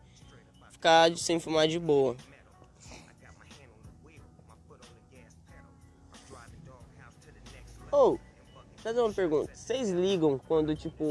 ficar 0.80 1.14
sem 1.18 1.38
fumar 1.38 1.68
de 1.68 1.78
boa. 1.78 2.16
Ou, 7.92 8.14
oh, 8.14 8.18
fazer 8.76 9.00
uma 9.00 9.12
pergunta. 9.12 9.54
Vocês 9.54 9.90
ligam 9.90 10.40
quando, 10.48 10.74
tipo, 10.74 11.04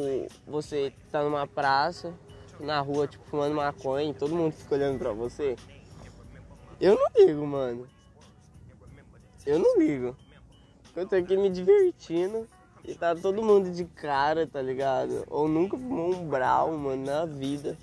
você 0.47 0.91
tá 1.11 1.21
numa 1.21 1.45
praça, 1.45 2.13
na 2.59 2.79
rua, 2.79 3.07
tipo, 3.07 3.23
fumando 3.25 3.53
maconha 3.53 4.09
e 4.09 4.13
todo 4.13 4.35
mundo 4.35 4.53
fica 4.53 4.73
olhando 4.75 4.97
pra 4.97 5.11
você? 5.11 5.55
Eu 6.81 6.95
não 6.95 7.25
ligo, 7.25 7.45
mano. 7.45 7.87
Eu 9.45 9.59
não 9.59 9.77
ligo. 9.77 10.15
Eu 10.95 11.07
tô 11.07 11.15
aqui 11.15 11.37
me 11.37 11.49
divertindo 11.49 12.47
e 12.83 12.95
tá 12.95 13.13
todo 13.13 13.43
mundo 13.43 13.69
de 13.71 13.85
cara, 13.85 14.47
tá 14.47 14.61
ligado? 14.61 15.25
Ou 15.29 15.47
nunca 15.47 15.77
fumou 15.77 16.15
um 16.15 16.27
brau, 16.27 16.75
mano, 16.77 17.05
na 17.05 17.25
vida. 17.25 17.77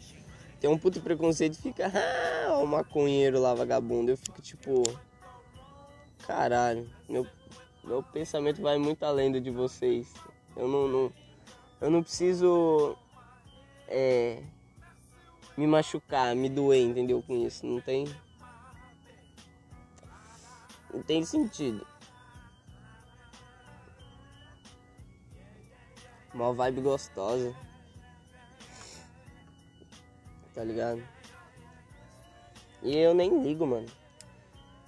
Tem 0.61 0.71
um 0.71 0.79
puto 0.79 1.01
preconceito 1.01 1.55
e 1.55 1.63
fica, 1.63 1.91
ah, 2.49 2.59
o 2.59 2.67
maconheiro 2.67 3.41
lá, 3.41 3.55
vagabundo. 3.55 4.11
Eu 4.11 4.17
fico 4.17 4.41
tipo, 4.41 4.83
caralho, 6.27 6.91
meu 7.09 7.27
meu 7.85 8.03
pensamento 8.03 8.61
vai 8.61 8.79
muito 8.79 9.05
além 9.05 9.31
do 9.31 9.41
de 9.41 9.51
vocês. 9.51 10.13
Eu 10.57 10.67
não, 10.67 10.89
não 10.89 11.13
eu 11.81 11.91
não 11.91 12.03
preciso 12.03 12.97
é, 13.87 14.43
me 15.57 15.67
machucar, 15.67 16.35
me 16.35 16.49
doer, 16.49 16.83
entendeu? 16.83 17.23
Com 17.23 17.47
isso. 17.47 17.67
Não 17.67 17.81
tem. 17.81 18.07
Não 20.93 21.03
tem 21.03 21.25
sentido. 21.25 21.87
Uma 26.33 26.53
vibe 26.53 26.81
gostosa. 26.81 27.55
Tá 30.57 30.65
ligado? 30.65 31.03
E 32.83 32.97
eu 32.97 33.13
nem 33.13 33.43
ligo, 33.43 33.67
mano. 33.67 33.87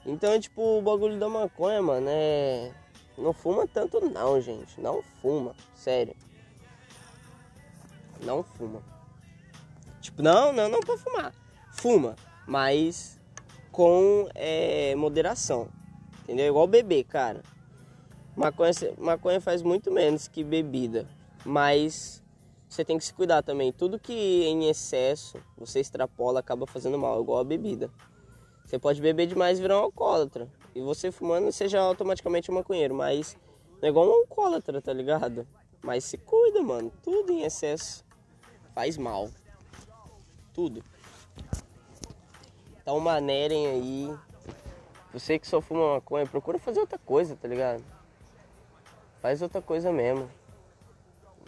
Então, 0.06 0.40
tipo, 0.40 0.78
o 0.78 0.80
bagulho 0.80 1.18
da 1.18 1.28
maconha, 1.28 1.82
mano, 1.82 2.06
é. 2.08 2.72
Não 3.18 3.34
fuma 3.34 3.66
tanto 3.66 4.00
não, 4.00 4.40
gente. 4.40 4.80
Não 4.80 5.02
fuma, 5.20 5.54
sério. 5.74 6.16
Não 8.24 8.42
fuma. 8.42 8.82
Tipo, 10.00 10.22
não, 10.22 10.54
não, 10.54 10.70
não 10.70 10.80
pra 10.80 10.96
fumar. 10.96 11.34
Fuma, 11.72 12.16
mas 12.46 13.20
com 13.70 14.26
é, 14.34 14.94
moderação. 14.94 15.68
Entendeu? 16.22 16.46
Igual 16.46 16.66
beber, 16.66 17.04
cara. 17.04 17.42
Maconha, 18.34 18.72
maconha 18.96 19.40
faz 19.40 19.60
muito 19.60 19.92
menos 19.92 20.28
que 20.28 20.42
bebida. 20.42 21.06
Mas 21.44 22.22
você 22.68 22.84
tem 22.84 22.98
que 22.98 23.04
se 23.04 23.14
cuidar 23.14 23.42
também. 23.42 23.72
Tudo 23.72 23.98
que 23.98 24.44
em 24.44 24.68
excesso 24.68 25.38
você 25.56 25.80
extrapola 25.80 26.40
acaba 26.40 26.66
fazendo 26.66 26.98
mal, 26.98 27.20
igual 27.20 27.38
a 27.38 27.44
bebida. 27.44 27.90
Você 28.64 28.78
pode 28.78 29.00
beber 29.00 29.26
demais 29.26 29.58
e 29.58 29.62
virar 29.62 29.78
um 29.78 29.84
alcoólatra. 29.84 30.48
E 30.74 30.80
você 30.80 31.10
fumando 31.10 31.50
seja 31.50 31.80
automaticamente 31.80 32.50
um 32.50 32.54
maconheiro, 32.54 32.94
mas 32.94 33.36
é 33.80 33.88
igual 33.88 34.06
um 34.06 34.12
alcoólatra, 34.12 34.82
tá 34.82 34.92
ligado? 34.92 35.46
Mas 35.82 36.04
se 36.04 36.18
cuida, 36.18 36.62
mano. 36.62 36.92
Tudo 37.02 37.32
em 37.32 37.42
excesso 37.42 38.04
faz 38.74 38.98
mal. 38.98 39.30
Tudo. 40.52 40.84
Então 42.82 43.00
manerem 43.00 43.66
aí. 43.66 44.18
Você 45.12 45.38
que 45.38 45.48
só 45.48 45.62
fuma 45.62 45.94
maconha, 45.94 46.26
procura 46.26 46.58
fazer 46.58 46.80
outra 46.80 46.98
coisa, 46.98 47.34
tá 47.34 47.48
ligado? 47.48 47.82
Faz 49.22 49.40
outra 49.40 49.62
coisa 49.62 49.90
mesmo. 49.90 50.30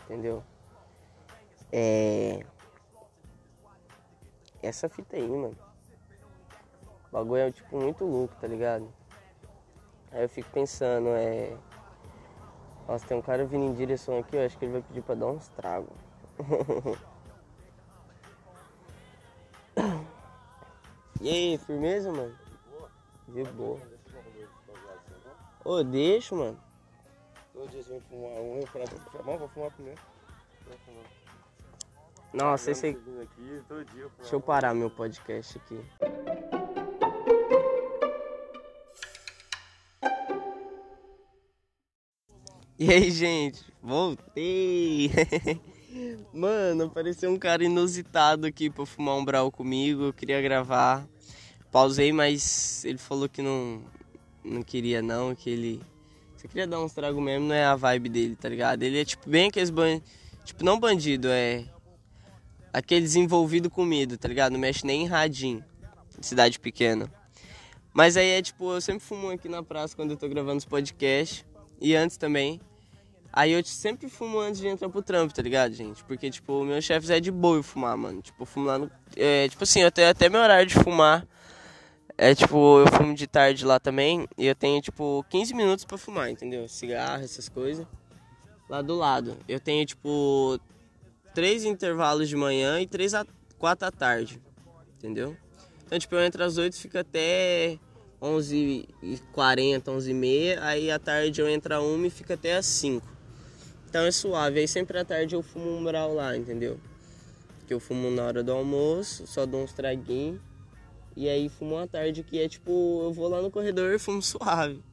Entendeu? 0.05 0.43
É. 1.73 2.41
Essa 4.63 4.89
fita 4.89 5.17
aí, 5.17 5.29
mano. 5.29 5.57
O 7.09 7.13
bagulho 7.13 7.43
é 7.43 7.51
tipo 7.51 7.77
muito 7.77 8.05
louco, 8.05 8.35
tá 8.41 8.47
ligado? 8.47 8.93
Aí 10.13 10.23
eu 10.23 10.29
fico 10.29 10.51
pensando, 10.51 11.09
é. 11.11 11.57
Nossa, 12.87 13.07
tem 13.07 13.17
um 13.17 13.23
cara 13.23 13.45
vindo 13.45 13.65
em 13.65 13.75
direção 13.75 14.19
aqui, 14.19 14.37
eu 14.37 14.45
acho 14.45 14.59
que 14.59 14.65
ele 14.65 14.73
vai 14.73 14.83
pedir 14.83 15.03
pra 15.03 15.15
dar 15.15 15.27
uns 15.27 15.49
tragos. 15.49 15.97
e 21.21 21.29
aí, 21.29 21.59
firmeza, 21.59 22.11
mano? 22.13 22.37
De 23.29 23.45
boa. 23.45 23.81
Ô, 25.65 25.85
deixa, 25.85 26.35
mano. 26.35 26.59
Todo 27.53 27.69
dia 27.71 27.83
você 27.83 27.91
vai 27.91 28.01
fumar 28.01 28.41
um, 28.41 28.59
eu 28.59 28.67
pra 28.67 28.87
fumar, 28.87 29.39
vou 29.39 29.49
fumar 29.49 29.71
primeiro. 29.71 30.01
Nossa, 32.33 32.71
esse 32.71 32.87
aí. 32.87 32.99
Deixa 34.19 34.37
eu 34.37 34.41
parar 34.41 34.75
meu 34.75 34.91
podcast 34.91 35.59
aqui. 35.59 35.81
E 42.79 42.91
aí, 42.91 43.11
gente, 43.11 43.63
voltei! 43.83 45.11
Mano, 46.33 46.85
apareceu 46.85 47.31
um 47.31 47.39
cara 47.39 47.63
inusitado 47.63 48.47
aqui 48.47 48.71
pra 48.71 48.87
fumar 48.87 49.17
um 49.17 49.25
brau 49.25 49.51
comigo, 49.51 50.05
eu 50.05 50.13
queria 50.13 50.41
gravar. 50.41 51.07
Pausei, 51.71 52.13
mas 52.13 52.85
ele 52.85 52.97
falou 52.97 53.29
que 53.29 53.43
não, 53.43 53.83
não 54.43 54.63
queria 54.63 55.03
não, 55.03 55.35
que 55.35 55.51
ele... 55.51 55.83
Você 56.37 56.49
queria 56.49 56.67
dar 56.67 56.81
uns 56.81 56.95
tragos 56.95 57.23
mesmo, 57.23 57.49
não 57.49 57.55
é 57.55 57.65
a 57.65 57.77
vibe 57.77 58.09
dele, 58.09 58.35
tá 58.35 58.49
ligado? 58.49 58.83
Ele 58.83 58.99
é 58.99 59.05
tipo 59.05 59.29
bem 59.29 59.49
aqueles 59.49 59.69
bandidos... 59.69 60.09
Tipo, 60.45 60.65
não 60.65 60.81
bandido, 60.81 61.29
é... 61.29 61.67
Aqueles 62.73 63.17
envolvidos 63.17 63.73
com 63.73 63.85
medo, 63.85 64.17
tá 64.17 64.29
ligado? 64.29 64.53
Não 64.53 64.61
mexe 64.61 64.87
nem 64.87 65.03
em 65.03 65.07
radinho, 65.07 65.65
cidade 66.21 66.59
pequena. 66.59 67.11
Mas 67.93 68.17
aí 68.17 68.31
é 68.31 68.43
tipo, 68.43 68.73
eu 68.73 68.81
sempre 68.81 69.01
fumo 69.05 69.31
aqui 69.31 69.49
na 69.49 69.63
praça 69.63 69.97
quando 69.97 70.13
eu 70.13 70.17
tô 70.17 70.29
gravando 70.29 70.59
os 70.59 70.65
podcasts. 70.65 71.45
E 71.81 71.97
antes 71.97 72.17
também. 72.17 72.61
Aí 73.33 73.53
eu 73.53 73.65
sempre 73.65 74.09
fumo 74.09 74.39
antes 74.41 74.61
de 74.61 74.67
entrar 74.67 74.89
pro 74.89 75.03
trampo, 75.03 75.33
tá 75.33 75.41
ligado, 75.41 75.73
gente? 75.73 76.03
Porque, 76.05 76.29
tipo, 76.31 76.65
meu 76.65 76.83
chefe 76.83 77.13
é 77.13 77.21
de 77.21 77.31
boa 77.31 77.59
eu 77.59 77.63
fumar, 77.63 77.97
mano. 77.97 78.21
Tipo, 78.21 78.43
eu 78.43 78.47
fumo 78.47 78.67
lá 78.67 78.79
no. 78.79 78.91
É, 79.17 79.49
tipo 79.49 79.63
assim, 79.63 79.81
eu 79.81 79.91
tenho 79.91 80.09
até 80.09 80.29
meu 80.29 80.41
horário 80.41 80.67
de 80.67 80.75
fumar. 80.75 81.27
É 82.19 82.35
tipo, 82.35 82.81
eu 82.81 82.87
fumo 82.89 83.15
de 83.15 83.27
tarde 83.27 83.65
lá 83.65 83.79
também. 83.79 84.29
E 84.37 84.47
eu 84.47 84.55
tenho, 84.55 84.81
tipo, 84.83 85.25
15 85.31 85.55
minutos 85.55 85.85
pra 85.85 85.97
fumar, 85.97 86.29
entendeu? 86.29 86.69
Cigarro, 86.69 87.23
essas 87.23 87.49
coisas. 87.49 87.87
Lá 88.69 88.83
do 88.83 88.95
lado. 88.95 89.37
Eu 89.49 89.61
tenho, 89.61 89.87
tipo, 89.87 90.61
três 91.41 91.65
intervalos 91.65 92.29
de 92.29 92.37
manhã 92.37 92.79
e 92.83 92.87
três 92.87 93.15
a 93.15 93.25
quatro 93.59 93.89
à 93.89 93.91
tarde. 93.91 94.39
Entendeu? 94.99 95.35
Então, 95.87 95.99
tipo, 95.99 96.15
eu 96.15 96.21
entro 96.23 96.45
às 96.45 96.59
8 96.59 96.77
fica 96.77 97.01
até 97.01 97.79
11h40, 98.21 99.85
11h30. 99.85 100.59
Aí 100.61 100.91
à 100.91 100.99
tarde 100.99 101.41
eu 101.41 101.49
entro 101.49 101.75
a 101.75 101.81
1 101.81 102.05
e 102.05 102.11
fica 102.11 102.35
até 102.35 102.59
às 102.59 102.67
5 102.67 103.09
então 103.89 104.03
é 104.03 104.11
suave. 104.11 104.61
Aí 104.61 104.69
sempre 104.69 104.99
à 104.99 105.05
tarde 105.05 105.35
eu 105.35 105.43
fumo 105.43 105.79
um 105.79 105.83
brau 105.83 106.13
lá, 106.13 106.37
entendeu? 106.37 106.79
Que 107.67 107.73
eu 107.73 107.81
fumo 107.81 108.11
na 108.11 108.23
hora 108.23 108.45
do 108.45 108.53
almoço, 108.53 109.27
só 109.27 109.47
dou 109.47 109.65
uns 109.65 109.73
traguinhos. 109.73 110.43
E 111.17 111.27
aí 111.27 111.49
fumo 111.49 111.79
à 111.79 111.87
tarde 111.87 112.23
que 112.23 112.39
é 112.39 112.47
tipo, 112.47 113.01
eu 113.03 113.15
vou 113.15 113.29
lá 113.29 113.41
no 113.41 113.51
corredor 113.51 113.95
e 113.95 113.99
fumo 113.99 114.21
suave. 114.23 114.85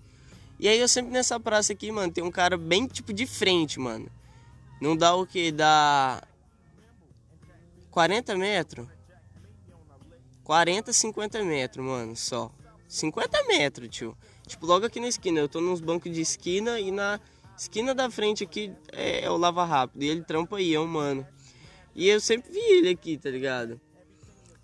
E 0.58 0.70
aí 0.70 0.80
eu 0.80 0.88
sempre 0.88 1.12
nessa 1.12 1.38
praça 1.42 1.74
aqui, 1.74 1.92
mano, 1.92 2.10
tem 2.10 2.24
um 2.24 2.32
cara 2.32 2.56
bem 2.56 2.88
tipo 2.88 3.12
de 3.12 3.27
frente, 3.27 3.77
mano. 3.82 4.10
Não 4.80 4.96
dá 4.96 5.13
o 5.13 5.25
que? 5.25 5.51
Dá 5.51 6.24
40 7.98 8.38
metros? 8.38 8.88
40, 10.44 10.94
50 10.94 11.44
metros, 11.44 11.84
mano, 11.84 12.16
só. 12.16 12.51
50 12.88 13.44
metros, 13.46 13.89
tio. 13.89 14.16
Tipo, 14.46 14.68
logo 14.68 14.86
aqui 14.86 15.00
na 15.00 15.08
esquina. 15.08 15.39
Eu 15.39 15.50
tô 15.50 15.60
nos 15.60 15.82
bancos 15.82 16.13
de 16.13 16.22
esquina 16.22 16.80
e 16.80 16.92
na 16.92 17.20
Esquina 17.58 17.96
da 17.96 18.08
frente 18.12 18.44
aqui 18.44 18.72
é, 18.92 19.24
é 19.24 19.32
o 19.32 19.36
Lava 19.36 19.66
Rápido. 19.66 20.04
E 20.04 20.10
ele 20.10 20.22
trampa 20.22 20.58
aí, 20.58 20.75
é 20.75 20.80
um 20.80 20.86
mano. 20.86 21.25
E 21.96 22.08
eu 22.08 22.22
sempre 22.22 22.51
vi 22.51 22.60
ele 22.60 22.89
aqui, 22.89 23.18
tá 23.18 23.32
ligado? 23.32 23.82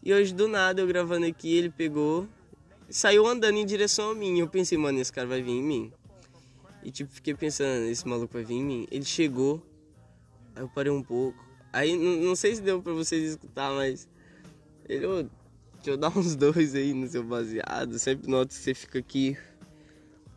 E 0.04 0.14
hoje 0.14 0.32
do 0.32 0.48
nada 0.48 0.82
eu 0.82 0.86
gravando 0.86 1.26
aqui, 1.26 1.58
ele 1.58 1.72
pegou 1.72 2.30
saiu 2.88 3.26
andando 3.26 3.58
em 3.58 3.66
direção 3.66 4.12
a 4.12 4.14
mim. 4.14 4.38
Eu 4.38 4.48
pensei, 4.48 4.78
mano, 4.78 5.00
esse 5.00 5.12
cara 5.12 5.28
vai 5.28 5.42
vir 5.42 5.54
em 5.54 5.64
mim. 5.64 5.92
E 6.84 6.92
tipo, 6.92 7.12
fiquei 7.12 7.34
pensando, 7.34 7.86
esse 7.88 8.08
maluco 8.08 8.32
vai 8.32 8.44
vir 8.44 8.58
em 8.58 8.64
mim. 8.64 8.88
Ele 8.92 9.06
chegou, 9.06 9.60
aí 10.56 10.62
eu 10.62 10.70
parei 10.70 10.92
um 10.92 11.02
pouco. 11.02 11.53
Aí 11.74 11.98
não, 11.98 12.36
sei 12.36 12.56
se 12.56 12.62
deu 12.62 12.82
pra 12.82 12.94
vocês 12.94 13.32
escutar, 13.32 13.72
mas. 13.72 14.08
Ele, 14.88 15.06
ô, 15.06 15.24
deixa 15.24 15.90
eu 15.90 15.98
dar 15.98 16.16
uns 16.18 16.36
dois 16.36 16.76
aí 16.76 16.94
no 16.94 17.08
seu 17.08 17.24
baseado. 17.24 18.00
Sempre 18.00 18.30
noto 18.30 18.50
que 18.50 18.56
você 18.56 18.74
fica 18.74 19.00
aqui 19.00 19.36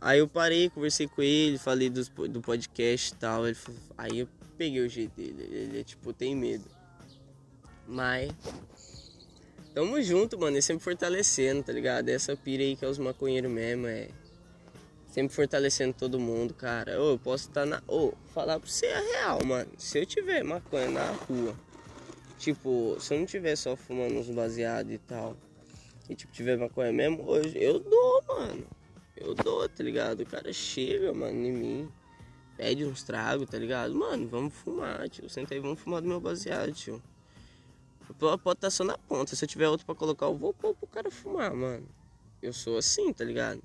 Aí 0.00 0.18
eu 0.18 0.28
parei, 0.28 0.68
conversei 0.70 1.08
com 1.08 1.22
ele, 1.22 1.58
falei 1.58 1.90
do, 1.90 2.04
do 2.28 2.40
podcast 2.40 3.12
e 3.12 3.16
tal. 3.16 3.46
Ele, 3.46 3.56
aí 3.96 4.20
eu 4.20 4.28
peguei 4.56 4.80
o 4.80 4.88
jeito 4.88 5.16
dele. 5.16 5.42
Ele 5.50 5.80
é 5.80 5.84
tipo, 5.84 6.12
tem 6.12 6.36
medo. 6.36 6.64
Mas. 7.88 8.30
Tamo 9.74 10.00
junto, 10.02 10.38
mano. 10.38 10.56
E 10.56 10.62
sempre 10.62 10.84
fortalecendo, 10.84 11.62
tá 11.62 11.72
ligado? 11.72 12.08
Essa 12.08 12.36
pira 12.36 12.62
aí 12.62 12.76
que 12.76 12.84
é 12.84 12.88
os 12.88 12.98
maconheiros 12.98 13.50
mesmo, 13.50 13.86
é. 13.86 14.08
Sempre 15.16 15.34
fortalecendo 15.34 15.94
todo 15.94 16.20
mundo, 16.20 16.52
cara. 16.52 17.00
Ô, 17.00 17.12
eu 17.12 17.18
posso 17.18 17.48
estar 17.48 17.62
tá 17.62 17.66
na. 17.66 17.82
Ô, 17.88 18.12
falar 18.34 18.60
pra 18.60 18.68
você 18.68 18.84
a 18.84 19.00
real, 19.00 19.42
mano. 19.46 19.70
Se 19.78 19.98
eu 19.98 20.04
tiver 20.04 20.44
maconha 20.44 20.90
na 20.90 21.10
rua, 21.10 21.56
tipo, 22.38 22.98
se 23.00 23.14
eu 23.14 23.20
não 23.20 23.24
tiver 23.24 23.56
só 23.56 23.74
fumando 23.74 24.18
uns 24.18 24.28
baseados 24.28 24.92
e 24.92 24.98
tal, 24.98 25.34
e 26.10 26.14
tipo, 26.14 26.30
tiver 26.34 26.58
maconha 26.58 26.92
mesmo, 26.92 27.26
hoje 27.26 27.56
eu 27.58 27.78
dou, 27.78 28.24
mano. 28.28 28.66
Eu 29.16 29.34
dou, 29.34 29.66
tá 29.66 29.82
ligado? 29.82 30.20
O 30.20 30.26
cara 30.26 30.52
chega, 30.52 31.14
mano, 31.14 31.46
em 31.46 31.52
mim 31.52 31.92
pede 32.58 32.84
uns 32.84 33.02
tragos, 33.02 33.48
tá 33.48 33.56
ligado? 33.56 33.94
Mano, 33.94 34.28
vamos 34.28 34.52
fumar, 34.52 35.08
tio. 35.08 35.30
Senta 35.30 35.54
aí, 35.54 35.60
vamos 35.60 35.80
fumar 35.80 36.02
do 36.02 36.08
meu 36.08 36.20
baseado, 36.20 36.70
tio. 36.74 37.02
Pode 38.18 38.36
estar 38.36 38.54
tá 38.54 38.70
só 38.70 38.84
na 38.84 38.98
ponta. 38.98 39.34
Se 39.34 39.42
eu 39.42 39.48
tiver 39.48 39.66
outro 39.66 39.86
pra 39.86 39.94
colocar, 39.94 40.26
eu 40.26 40.36
vou 40.36 40.52
pôr 40.52 40.74
pro 40.74 40.86
cara 40.86 41.10
fumar, 41.10 41.54
mano. 41.54 41.88
Eu 42.42 42.52
sou 42.52 42.76
assim, 42.76 43.14
tá 43.14 43.24
ligado? 43.24 43.62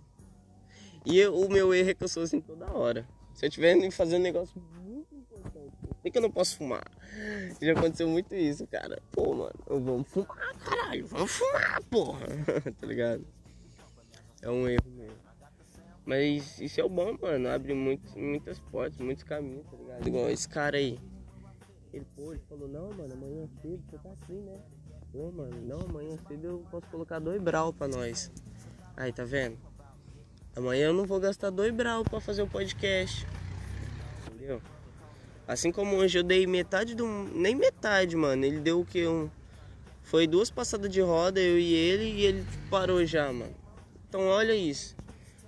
E 1.06 1.18
eu, 1.20 1.36
o 1.36 1.50
meu 1.50 1.74
erro 1.74 1.90
é 1.90 1.94
que 1.94 2.04
eu 2.04 2.08
sou 2.08 2.24
assim 2.24 2.40
toda 2.40 2.72
hora. 2.72 3.08
Se 3.34 3.46
eu 3.46 3.50
tiver 3.50 3.90
fazendo 3.92 4.20
um 4.20 4.24
negócio 4.24 4.62
muito 4.84 5.16
importante, 5.16 5.76
por 6.02 6.12
que 6.12 6.18
eu 6.18 6.22
não 6.22 6.32
posso 6.32 6.58
fumar? 6.58 6.84
Já 7.62 7.72
aconteceu 7.72 8.08
muito 8.08 8.36
isso, 8.36 8.68
cara. 8.68 9.02
Pô, 9.12 9.34
mano, 9.34 9.54
vamos 9.68 10.08
fumar, 10.10 10.56
caralho. 10.60 11.08
Vamos 11.08 11.32
fumar, 11.32 11.84
porra. 11.86 12.28
tá 12.80 12.88
ligado? 12.88 13.26
É 14.42 14.50
um 14.50 14.68
erro 14.68 14.90
mesmo. 14.92 15.18
Mas 16.06 16.60
isso 16.60 16.82
é 16.82 16.84
o 16.84 16.90
bom, 16.90 17.18
mano. 17.22 17.50
Abre 17.50 17.74
muito, 17.74 18.18
muitas 18.18 18.60
portas, 18.60 18.98
muitos 19.00 19.24
caminhos, 19.24 19.66
tá 19.68 19.78
ligado? 19.78 20.08
Igual 20.08 20.30
esse 20.30 20.48
cara 20.48 20.78
aí. 20.78 21.00
Ele, 21.94 22.06
pô, 22.16 22.34
ele 22.34 22.42
falou, 22.48 22.68
não, 22.68 22.90
mano, 22.90 23.14
amanhã 23.14 23.48
cedo 23.62 23.84
você 23.90 23.98
tá 23.98 24.10
assim, 24.12 24.40
né? 24.42 24.60
Pô, 25.12 25.32
mano, 25.32 25.62
não, 25.62 25.82
amanhã 25.82 26.18
cedo 26.28 26.46
eu 26.46 26.66
posso 26.72 26.88
colocar 26.88 27.20
dois 27.20 27.42
brau 27.42 27.74
pra 27.74 27.88
nós. 27.88 28.32
Aí, 28.96 29.12
tá 29.12 29.24
vendo? 29.24 29.58
Amanhã 30.56 30.88
eu 30.88 30.94
não 30.94 31.06
vou 31.06 31.20
gastar 31.20 31.50
dois 31.50 31.74
brau 31.74 32.04
pra 32.04 32.20
fazer 32.20 32.42
o 32.42 32.48
podcast. 32.48 33.26
Entendeu? 34.28 34.62
Assim 35.48 35.72
como 35.72 35.96
hoje 35.96 36.20
eu 36.20 36.24
dei 36.24 36.46
metade 36.46 36.96
do. 36.96 37.06
Nem 37.08 37.56
metade, 37.56 38.16
mano. 38.16 38.46
Ele 38.46 38.60
deu 38.60 38.82
o 38.82 38.86
que? 38.86 39.08
Um... 39.08 39.30
Foi 40.04 40.28
duas 40.28 40.50
passadas 40.50 40.92
de 40.92 41.00
roda, 41.00 41.40
eu 41.40 41.58
e 41.58 41.74
ele, 41.74 42.04
e 42.04 42.26
ele 42.26 42.46
parou 42.70 43.06
já, 43.06 43.32
mano. 43.32 43.56
Então 44.10 44.28
olha 44.28 44.54
isso. 44.54 44.96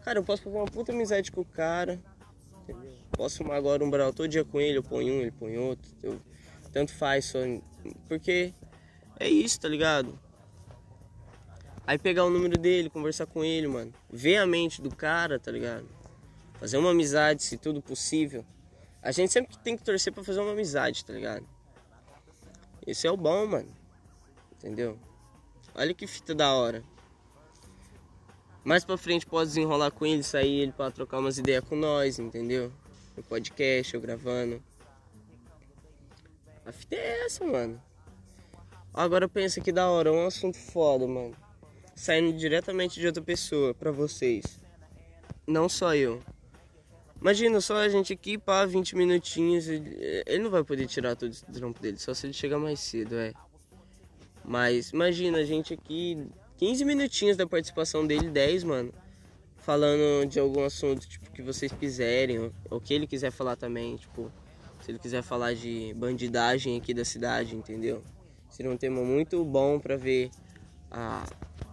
Cara, 0.04 0.20
eu 0.20 0.24
posso 0.24 0.44
fazer 0.44 0.56
uma 0.56 0.66
puta 0.66 0.92
amizade 0.92 1.32
com 1.32 1.42
o 1.42 1.46
cara. 1.46 2.00
Entendeu? 2.62 2.94
Posso 3.12 3.38
fumar 3.38 3.58
agora 3.58 3.84
um 3.84 3.90
brau 3.90 4.14
todo 4.14 4.28
dia 4.28 4.46
com 4.46 4.60
ele, 4.60 4.78
eu 4.78 4.84
ponho 4.84 5.14
um, 5.14 5.22
ele 5.22 5.32
põe 5.32 5.58
outro. 5.58 5.92
Eu, 6.02 6.20
tanto 6.72 6.94
faz, 6.94 7.26
só. 7.26 7.40
Porque 8.08 8.54
é 9.20 9.28
isso, 9.28 9.60
tá 9.60 9.68
ligado? 9.68 10.18
Aí 11.86 11.98
pegar 11.98 12.24
o 12.24 12.30
número 12.30 12.58
dele, 12.58 12.90
conversar 12.90 13.26
com 13.26 13.44
ele, 13.44 13.68
mano. 13.68 13.94
Ver 14.10 14.38
a 14.38 14.46
mente 14.46 14.82
do 14.82 14.96
cara, 14.96 15.38
tá 15.38 15.52
ligado? 15.52 15.86
Fazer 16.54 16.78
uma 16.78 16.92
amizade, 16.92 17.44
se 17.44 17.58
tudo 17.58 17.82
possível. 17.82 18.46
A 19.02 19.12
gente 19.12 19.34
sempre 19.34 19.58
tem 19.58 19.76
que 19.76 19.84
torcer 19.84 20.14
pra 20.14 20.24
fazer 20.24 20.40
uma 20.40 20.54
amizade, 20.54 21.04
tá 21.04 21.12
ligado? 21.12 21.46
Esse 22.88 23.06
é 23.06 23.12
o 23.12 23.18
bom, 23.18 23.46
mano. 23.46 23.70
Entendeu? 24.54 24.98
Olha 25.76 25.94
que 25.94 26.08
fita 26.08 26.34
da 26.34 26.54
hora. 26.54 26.82
Mais 28.64 28.86
pra 28.86 28.98
frente 28.98 29.26
pode 29.26 29.50
desenrolar 29.50 29.92
com 29.92 30.06
ele, 30.06 30.24
sair 30.24 30.62
ele 30.62 30.72
pra 30.72 30.90
trocar 30.90 31.20
umas 31.20 31.38
ideias 31.38 31.66
com 31.66 31.76
nós, 31.76 32.18
entendeu? 32.18 32.72
No 33.18 33.24
podcast, 33.24 33.94
eu 33.94 34.00
gravando. 34.00 34.64
A 36.66 36.72
fita 36.72 36.96
é 36.96 37.26
essa, 37.26 37.46
mano. 37.46 37.82
Agora 38.94 39.28
pensa 39.28 39.60
que 39.60 39.72
da 39.72 39.90
hora, 39.90 40.14
um 40.14 40.26
assunto 40.26 40.58
foda, 40.58 41.06
mano. 41.06 41.43
Saindo 41.96 42.38
diretamente 42.38 43.00
de 43.00 43.08
outra 43.08 43.22
pessoa 43.22 43.74
pra 43.74 43.92
vocês. 43.92 44.60
Não 45.48 45.70
só 45.70 45.96
eu. 45.96 46.22
Imagina 47.20 47.62
só 47.62 47.78
a 47.78 47.88
gente 47.88 48.12
aqui, 48.12 48.38
pá, 48.38 48.66
20 48.66 48.96
minutinhos. 48.98 49.68
Ele 49.68 50.40
não 50.40 50.50
vai 50.50 50.64
poder 50.64 50.88
tirar 50.88 51.16
todo 51.16 51.32
o 51.32 51.54
trampo 51.54 51.82
dele, 51.82 51.98
só 51.98 52.14
se 52.14 52.26
ele 52.26 52.34
chegar 52.34 52.60
mais 52.60 52.80
cedo, 52.80 53.16
é. 53.16 53.34
Mas 54.44 54.90
imagina 54.90 55.38
a 55.38 55.44
gente 55.46 55.74
aqui 55.74 56.28
15 56.58 56.84
minutinhos 56.84 57.38
da 57.38 57.48
participação 57.48 58.06
dele, 58.06 58.30
10, 58.30 58.64
mano. 58.64 58.94
Falando 59.58 60.26
de 60.28 60.40
algum 60.40 60.66
assunto, 60.66 61.08
tipo, 61.08 61.32
que 61.32 61.42
vocês 61.42 61.72
quiserem, 61.72 62.52
ou, 62.70 62.82
que 62.82 62.94
ele 62.94 63.08
quiser 63.08 63.32
falar 63.32 63.56
também, 63.56 63.96
tipo, 63.96 64.30
se 64.82 64.92
ele 64.92 65.00
quiser 65.00 65.24
falar 65.24 65.54
de 65.54 65.94
bandidagem 65.96 66.78
aqui 66.78 66.94
da 66.94 67.06
cidade, 67.06 67.56
entendeu? 67.56 68.04
Seria 68.50 68.70
um 68.70 68.76
tema 68.76 69.02
muito 69.02 69.44
bom 69.46 69.80
para 69.80 69.96
ver 69.96 70.30
a, 70.92 71.26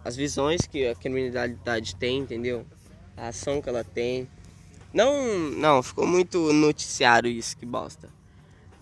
as 0.03 0.15
visões 0.15 0.61
que 0.61 0.87
a 0.87 0.95
criminalidade 0.95 1.95
tem, 1.95 2.19
entendeu? 2.19 2.65
A 3.15 3.27
ação 3.27 3.61
que 3.61 3.69
ela 3.69 3.83
tem. 3.83 4.27
Não, 4.93 5.27
não, 5.51 5.81
ficou 5.81 6.05
muito 6.05 6.51
noticiário 6.51 7.29
isso, 7.29 7.55
que 7.55 7.65
bosta. 7.65 8.09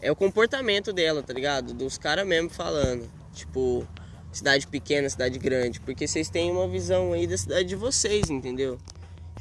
É 0.02 0.12
o 0.12 0.16
comportamento 0.16 0.94
dela, 0.94 1.22
tá 1.22 1.34
ligado? 1.34 1.74
Dos 1.74 1.98
caras 1.98 2.26
mesmo 2.26 2.50
falando. 2.50 3.10
Tipo, 3.34 3.86
cidade 4.32 4.66
pequena, 4.68 5.10
cidade 5.10 5.38
grande, 5.38 5.80
porque 5.82 6.08
vocês 6.08 6.30
têm 6.30 6.52
uma 6.52 6.68
visão 6.68 7.14
aí 7.14 7.28
da 7.28 7.38
cidade 7.38 7.68
de 7.68 7.76
vocês, 7.76 8.30
entendeu? 8.30 8.80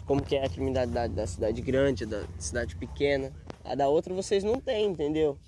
Como 0.04 0.22
que 0.22 0.36
é 0.36 0.44
a 0.44 0.48
criminalidade 0.48 1.12
da 1.14 1.26
cidade 1.26 1.60
grande, 1.60 2.06
da 2.06 2.24
cidade 2.38 2.74
pequena. 2.76 3.32
A 3.64 3.74
da 3.74 3.88
outra 3.88 4.12
vocês 4.14 4.42
não 4.42 4.60
têm, 4.60 4.86
entendeu? 4.86 5.38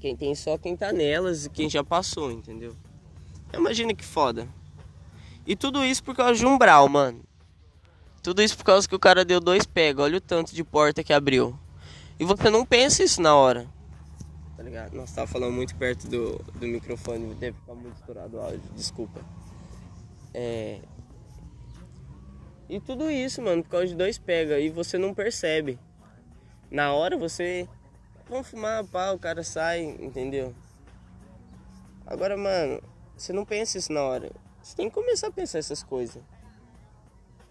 Quem 0.00 0.16
tem 0.16 0.34
só 0.34 0.56
quem 0.56 0.76
tá 0.76 0.92
nelas 0.92 1.46
e 1.46 1.50
quem 1.50 1.68
já 1.68 1.84
passou, 1.84 2.30
entendeu? 2.32 2.74
Imagina 3.52 3.94
que 3.94 4.04
foda. 4.04 4.48
E 5.46 5.56
tudo 5.56 5.84
isso 5.84 6.02
por 6.02 6.14
causa 6.14 6.34
de 6.38 6.46
um 6.46 6.56
brau, 6.56 6.88
mano. 6.88 7.22
Tudo 8.22 8.42
isso 8.42 8.56
por 8.56 8.64
causa 8.64 8.88
que 8.88 8.94
o 8.94 9.00
cara 9.00 9.24
deu 9.24 9.40
dois 9.40 9.66
pega. 9.66 10.02
Olha 10.02 10.18
o 10.18 10.20
tanto 10.20 10.54
de 10.54 10.62
porta 10.62 11.02
que 11.02 11.12
abriu. 11.12 11.58
E 12.18 12.24
você 12.24 12.48
não 12.50 12.64
pensa 12.64 13.02
isso 13.02 13.20
na 13.20 13.34
hora 13.34 13.68
tá 14.62 14.68
ligado? 14.68 14.94
Nossa, 14.94 15.16
tava 15.16 15.26
falando 15.26 15.52
muito 15.52 15.74
perto 15.74 16.06
do, 16.06 16.38
do 16.54 16.66
microfone, 16.68 17.34
deve 17.34 17.58
ficar 17.58 17.74
muito 17.74 17.96
estourado 17.96 18.36
o 18.36 18.40
áudio, 18.40 18.62
desculpa. 18.76 19.20
É. 20.32 20.78
E 22.68 22.78
tudo 22.78 23.10
isso, 23.10 23.42
mano, 23.42 23.64
por 23.64 23.70
causa 23.70 23.88
de 23.88 23.96
dois 23.96 24.18
pega 24.18 24.60
e 24.60 24.70
você 24.70 24.96
não 24.96 25.12
percebe. 25.12 25.80
Na 26.70 26.92
hora 26.94 27.18
você. 27.18 27.68
Vamos 28.30 28.48
fumar, 28.48 28.84
pá, 28.84 29.10
o 29.10 29.18
cara 29.18 29.42
sai, 29.42 29.82
entendeu? 29.82 30.54
Agora, 32.06 32.36
mano, 32.36 32.80
você 33.22 33.32
não 33.32 33.44
pensa 33.44 33.78
isso 33.78 33.92
na 33.92 34.02
hora. 34.02 34.32
Você 34.60 34.74
tem 34.74 34.88
que 34.88 34.94
começar 34.94 35.28
a 35.28 35.30
pensar 35.30 35.58
essas 35.58 35.80
coisas. 35.80 36.20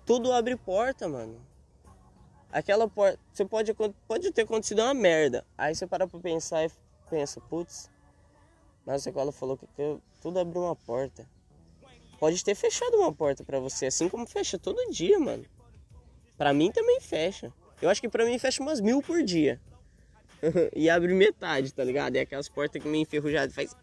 Tudo 0.06 0.34
abre 0.34 0.58
porta, 0.58 1.08
mano. 1.08 1.40
Aquela 2.52 2.90
porta. 2.90 3.18
Você 3.32 3.46
pode, 3.46 3.74
pode 4.06 4.32
ter 4.32 4.42
acontecido 4.42 4.82
uma 4.82 4.94
merda. 4.94 5.46
Aí 5.58 5.74
você 5.74 5.88
para 5.88 6.06
pra 6.06 6.20
pensar 6.20 6.66
e 6.66 6.72
pensa, 7.10 7.40
putz, 7.40 7.90
mas 8.86 9.08
a 9.08 9.10
escola 9.10 9.32
falou 9.32 9.58
que 9.58 9.66
tudo 10.22 10.40
abriu 10.40 10.62
uma 10.62 10.76
porta. 10.76 11.26
Pode 12.20 12.44
ter 12.44 12.54
fechado 12.54 12.98
uma 12.98 13.14
porta 13.14 13.42
para 13.42 13.60
você, 13.60 13.86
assim 13.86 14.10
como 14.10 14.28
fecha 14.28 14.60
todo 14.60 14.92
dia, 14.92 15.18
mano. 15.20 15.46
Pra 16.38 16.54
mim 16.54 16.70
também 16.70 17.00
fecha. 17.00 17.54
Eu 17.82 17.90
acho 17.90 18.02
que 18.02 18.10
pra 18.10 18.26
mim 18.26 18.38
fecha 18.38 18.62
umas 18.62 18.82
mil 18.82 19.02
por 19.02 19.24
dia. 19.24 19.58
e 20.76 20.90
abre 20.90 21.14
metade, 21.14 21.74
tá 21.74 21.84
ligado? 21.84 22.18
É 22.18 22.22
aquelas 22.22 22.50
portas 22.50 22.82
que 22.82 22.90
meio 22.90 23.04
enferrujadas 23.04 23.56
faz. 23.56 23.74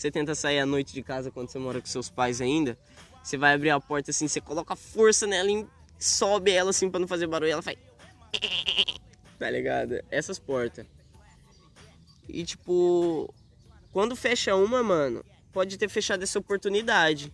Você 0.00 0.10
tenta 0.10 0.34
sair 0.34 0.58
à 0.60 0.64
noite 0.64 0.94
de 0.94 1.02
casa 1.02 1.30
quando 1.30 1.50
você 1.50 1.58
mora 1.58 1.78
com 1.78 1.86
seus 1.86 2.08
pais 2.08 2.40
ainda. 2.40 2.78
Você 3.22 3.36
vai 3.36 3.52
abrir 3.52 3.68
a 3.68 3.78
porta 3.78 4.10
assim, 4.10 4.26
você 4.26 4.40
coloca 4.40 4.74
força 4.74 5.26
nela 5.26 5.50
e 5.50 5.66
sobe 5.98 6.52
ela 6.52 6.70
assim 6.70 6.88
pra 6.88 6.98
não 6.98 7.06
fazer 7.06 7.26
barulho. 7.26 7.52
Ela 7.52 7.60
faz. 7.60 7.76
tá 9.38 9.50
ligado? 9.50 10.02
Essas 10.10 10.38
portas. 10.38 10.86
E 12.26 12.42
tipo, 12.44 13.28
quando 13.92 14.16
fecha 14.16 14.56
uma, 14.56 14.82
mano, 14.82 15.22
pode 15.52 15.76
ter 15.76 15.90
fechado 15.90 16.22
essa 16.22 16.38
oportunidade. 16.38 17.30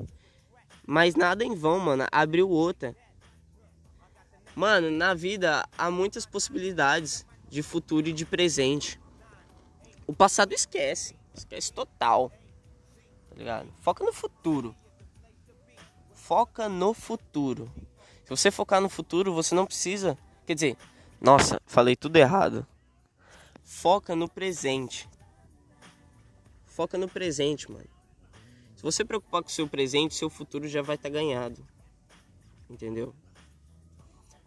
Mas 0.84 1.14
nada 1.14 1.44
em 1.44 1.54
vão, 1.54 1.78
mano, 1.78 2.04
abriu 2.10 2.50
outra. 2.50 2.96
Mano, 4.56 4.90
na 4.90 5.14
vida 5.14 5.64
há 5.78 5.88
muitas 5.88 6.26
possibilidades 6.26 7.24
de 7.48 7.62
futuro 7.62 8.08
e 8.08 8.12
de 8.12 8.26
presente. 8.26 8.98
O 10.04 10.12
passado 10.12 10.52
esquece, 10.52 11.14
esquece 11.32 11.72
total. 11.72 12.32
Tá 13.36 13.40
ligado? 13.40 13.68
Foca 13.82 14.02
no 14.02 14.14
futuro. 14.14 14.74
Foca 16.14 16.70
no 16.70 16.94
futuro. 16.94 17.70
Se 18.24 18.30
você 18.30 18.50
focar 18.50 18.80
no 18.80 18.88
futuro, 18.88 19.34
você 19.34 19.54
não 19.54 19.66
precisa, 19.66 20.16
quer 20.46 20.54
dizer, 20.54 20.76
nossa, 21.20 21.60
falei 21.66 21.94
tudo 21.94 22.16
errado. 22.16 22.66
Foca 23.62 24.16
no 24.16 24.26
presente. 24.26 25.06
Foca 26.64 26.96
no 26.96 27.08
presente, 27.08 27.70
mano. 27.70 27.84
Se 28.74 28.82
você 28.82 29.04
preocupar 29.04 29.42
com 29.42 29.48
o 29.48 29.52
seu 29.52 29.68
presente, 29.68 30.14
seu 30.14 30.30
futuro 30.30 30.66
já 30.66 30.80
vai 30.80 30.96
estar 30.96 31.10
tá 31.10 31.12
ganhado. 31.12 31.62
Entendeu? 32.70 33.14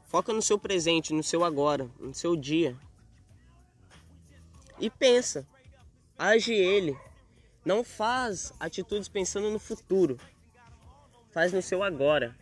Foca 0.06 0.34
no 0.34 0.42
seu 0.42 0.58
presente, 0.58 1.14
no 1.14 1.22
seu 1.22 1.44
agora, 1.44 1.88
no 2.00 2.14
seu 2.14 2.36
dia. 2.36 2.76
E 4.80 4.90
pensa. 4.90 5.48
Age 6.18 6.54
ele. 6.54 6.98
Não 7.64 7.84
faz 7.84 8.54
atitudes 8.60 9.08
pensando 9.08 9.50
no 9.50 9.60
futuro. 9.60 10.20
Faz 11.32 11.52
no 11.52 11.62
seu 11.62 11.84
agora. 11.84 12.36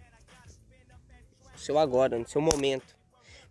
No 1.53 1.59
seu 1.59 1.77
agora, 1.77 2.19
no 2.19 2.27
seu 2.27 2.41
momento. 2.41 2.95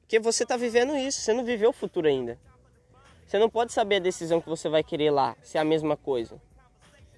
Porque 0.01 0.21
você 0.21 0.45
está 0.45 0.57
vivendo 0.57 0.97
isso, 0.97 1.21
você 1.21 1.33
não 1.33 1.45
viveu 1.45 1.71
o 1.71 1.73
futuro 1.73 2.07
ainda. 2.07 2.39
Você 3.27 3.39
não 3.39 3.51
pode 3.51 3.73
saber 3.73 3.97
a 3.97 4.01
decisão 4.01 4.41
que 4.41 4.49
você 4.49 4.69
vai 4.69 4.85
querer 4.85 5.11
lá, 5.11 5.37
se 5.43 5.59
é 5.59 5.61
a 5.61 5.65
mesma 5.65 5.97
coisa. 5.97 6.41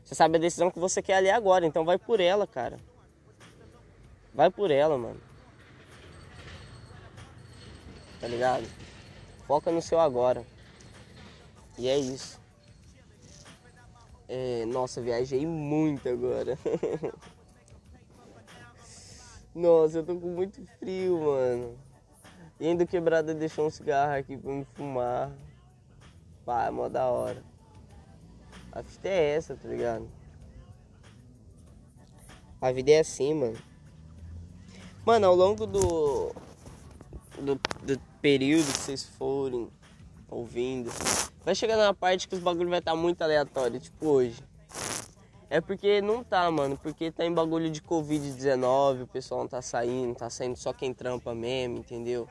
Você 0.02 0.14
sabe 0.14 0.38
a 0.38 0.40
decisão 0.40 0.70
que 0.70 0.78
você 0.78 1.02
quer 1.02 1.16
ali 1.16 1.30
agora, 1.30 1.66
então 1.66 1.84
vai 1.84 1.98
por 1.98 2.18
ela, 2.18 2.46
cara. 2.46 2.78
Vai 4.32 4.50
por 4.50 4.70
ela, 4.70 4.96
mano. 4.96 5.20
Tá 8.18 8.26
ligado? 8.26 8.66
Foca 9.46 9.70
no 9.70 9.82
seu 9.82 10.00
agora. 10.00 10.46
E 11.76 11.88
é 11.88 11.98
isso. 11.98 12.37
É, 14.28 14.66
nossa, 14.66 15.00
viajei 15.00 15.46
muito 15.46 16.06
agora. 16.06 16.58
nossa, 19.54 19.98
eu 19.98 20.04
tô 20.04 20.16
com 20.16 20.28
muito 20.28 20.62
frio, 20.78 21.20
mano. 21.20 21.78
E 22.60 22.66
ainda 22.66 22.84
quebrada 22.84 23.32
deixou 23.32 23.66
um 23.66 23.70
cigarro 23.70 24.18
aqui 24.18 24.36
pra 24.36 24.52
me 24.52 24.66
fumar. 24.74 25.32
Pá, 26.44 26.66
é 26.66 26.70
mó 26.70 26.88
da 26.88 27.06
hora. 27.06 27.42
A 28.70 28.82
fita 28.82 29.08
é 29.08 29.36
essa, 29.36 29.56
tá 29.56 29.68
ligado? 29.68 30.06
A 32.60 32.70
vida 32.70 32.90
é 32.90 32.98
assim, 32.98 33.32
mano. 33.32 33.56
Mano, 35.06 35.26
ao 35.26 35.34
longo 35.34 35.66
do, 35.66 36.34
do, 37.40 37.54
do 37.82 37.98
período 38.20 38.70
que 38.72 38.78
vocês 38.78 39.04
forem 39.04 39.70
ouvindo, 40.28 40.90
vai 41.48 41.54
chegar 41.54 41.78
na 41.78 41.94
parte 41.94 42.28
que 42.28 42.34
os 42.34 42.42
bagulho 42.42 42.68
vai 42.68 42.78
estar 42.78 42.90
tá 42.90 42.96
muito 42.96 43.22
aleatório, 43.22 43.80
tipo 43.80 44.06
hoje. 44.06 44.38
É 45.48 45.62
porque 45.62 46.02
não 46.02 46.22
tá, 46.22 46.50
mano. 46.50 46.76
Porque 46.76 47.10
tá 47.10 47.24
em 47.24 47.32
bagulho 47.32 47.70
de 47.70 47.80
Covid-19, 47.80 49.04
o 49.04 49.06
pessoal 49.06 49.40
não 49.40 49.48
tá 49.48 49.62
saindo, 49.62 50.14
tá 50.14 50.28
saindo 50.28 50.58
só 50.58 50.74
quem 50.74 50.92
trampa 50.92 51.34
mesmo, 51.34 51.78
entendeu? 51.78 52.28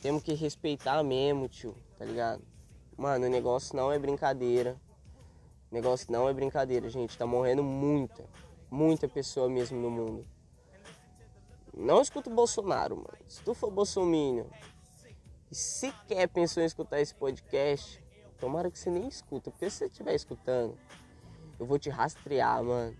Temos 0.00 0.22
que 0.22 0.32
respeitar 0.32 1.02
mesmo, 1.02 1.46
tio, 1.46 1.76
tá 1.98 2.06
ligado? 2.06 2.42
Mano, 2.96 3.26
o 3.26 3.28
negócio 3.28 3.76
não 3.76 3.92
é 3.92 3.98
brincadeira. 3.98 4.80
O 5.70 5.74
negócio 5.74 6.10
não 6.10 6.26
é 6.26 6.32
brincadeira, 6.32 6.88
gente. 6.88 7.18
Tá 7.18 7.26
morrendo 7.26 7.62
muita, 7.62 8.24
muita 8.70 9.06
pessoa 9.06 9.46
mesmo 9.46 9.78
no 9.78 9.90
mundo. 9.90 10.26
Não 11.76 12.00
escuta 12.00 12.30
o 12.30 12.34
Bolsonaro, 12.34 12.96
mano. 12.96 13.18
Se 13.28 13.42
tu 13.42 13.52
for 13.52 13.70
bolsominion 13.70 14.46
e 15.50 15.54
sequer 15.54 16.28
pensou 16.28 16.62
em 16.62 16.66
escutar 16.66 16.98
esse 16.98 17.14
podcast, 17.14 18.02
tomara 18.44 18.70
que 18.70 18.78
você 18.78 18.90
nem 18.90 19.08
escuta. 19.08 19.50
Porque 19.50 19.70
se 19.70 19.78
você 19.78 19.86
estiver 19.86 20.14
escutando, 20.14 20.76
eu 21.58 21.64
vou 21.64 21.78
te 21.78 21.88
rastrear, 21.88 22.62
mano. 22.62 22.94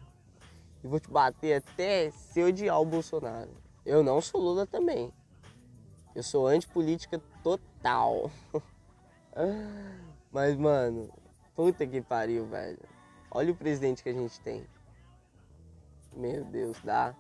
E 0.83 0.87
vou 0.87 0.98
te 0.98 1.11
bater 1.11 1.57
até 1.57 2.11
se 2.11 2.42
odiar 2.42 2.80
o 2.80 2.87
Bolsonaro. 2.87 3.50
Eu 3.85 4.02
não 4.02 4.22
sou 4.22 4.40
Lula 4.40 4.66
também. 4.66 5.12
Eu 6.14 6.22
sou 6.22 6.46
antipolítica 6.46 7.20
total. 7.42 8.30
Mas, 10.33 10.57
mano, 10.57 11.11
puta 11.54 11.87
que 11.87 12.00
pariu, 12.00 12.46
velho. 12.46 12.80
Olha 13.30 13.52
o 13.52 13.57
presidente 13.57 14.02
que 14.02 14.09
a 14.09 14.14
gente 14.14 14.40
tem. 14.40 14.66
Meu 16.16 16.44
Deus, 16.44 16.80
dá 16.83 17.14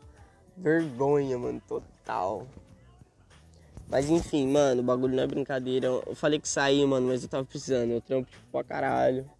vergonha, 0.56 1.36
mano, 1.38 1.60
total. 1.60 2.46
Mas 3.88 4.10
enfim, 4.10 4.48
mano, 4.48 4.80
o 4.80 4.84
bagulho 4.84 5.14
não 5.14 5.22
é 5.22 5.26
brincadeira. 5.26 5.86
Eu 5.86 6.14
falei 6.14 6.40
que 6.40 6.48
saí, 6.48 6.84
mano, 6.86 7.08
mas 7.08 7.22
eu 7.22 7.28
tava 7.28 7.44
precisando. 7.44 7.90
Eu 7.90 8.00
trampo 8.00 8.28
pra 8.50 8.64
caralho. 8.64 9.30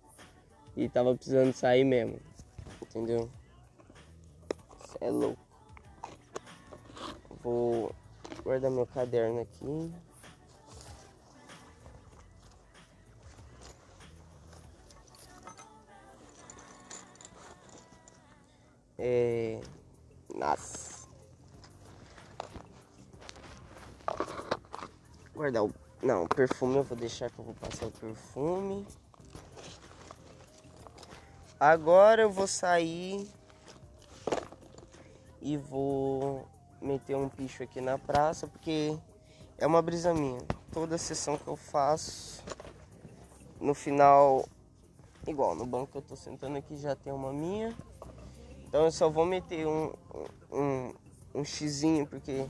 E 0.77 0.89
tava 0.89 1.15
precisando 1.15 1.53
sair 1.53 1.85
mesmo. 1.85 2.19
Entendeu? 2.83 3.31
Isso 4.85 4.99
é 5.01 5.11
louco. 5.11 5.39
Vou 7.43 7.95
guardar 8.43 8.71
meu 8.71 8.87
caderno 8.87 9.41
aqui. 9.41 9.93
Guardar 25.45 25.63
o. 25.63 25.75
Não, 26.03 26.27
perfume 26.27 26.77
eu 26.77 26.83
vou 26.83 26.97
deixar 26.97 27.31
que 27.31 27.39
eu 27.39 27.45
vou 27.45 27.53
passar 27.53 27.85
o 27.85 27.91
perfume. 27.91 28.87
Agora 31.61 32.23
eu 32.23 32.31
vou 32.31 32.47
sair 32.47 33.29
e 35.43 35.59
vou 35.59 36.49
meter 36.81 37.15
um 37.15 37.29
picho 37.29 37.63
aqui 37.63 37.79
na 37.79 37.99
praça 37.99 38.47
porque 38.47 38.97
é 39.59 39.67
uma 39.67 39.83
brisa 39.83 40.15
minha. 40.15 40.41
Toda 40.73 40.97
sessão 40.97 41.37
que 41.37 41.47
eu 41.47 41.57
faço, 41.57 42.43
no 43.61 43.75
final, 43.75 44.49
igual 45.27 45.55
no 45.55 45.67
banco 45.67 45.93
que 45.93 45.99
eu 45.99 46.03
tô 46.03 46.17
sentando 46.17 46.57
aqui 46.57 46.75
já 46.79 46.97
tem 46.97 47.13
uma 47.13 47.35
minha. 47.35 47.77
Então 48.67 48.87
eu 48.87 48.91
só 48.91 49.11
vou 49.11 49.27
meter 49.27 49.67
um, 49.67 49.93
um, 50.51 50.95
um 51.35 51.45
xizinho, 51.45 52.07
porque 52.07 52.47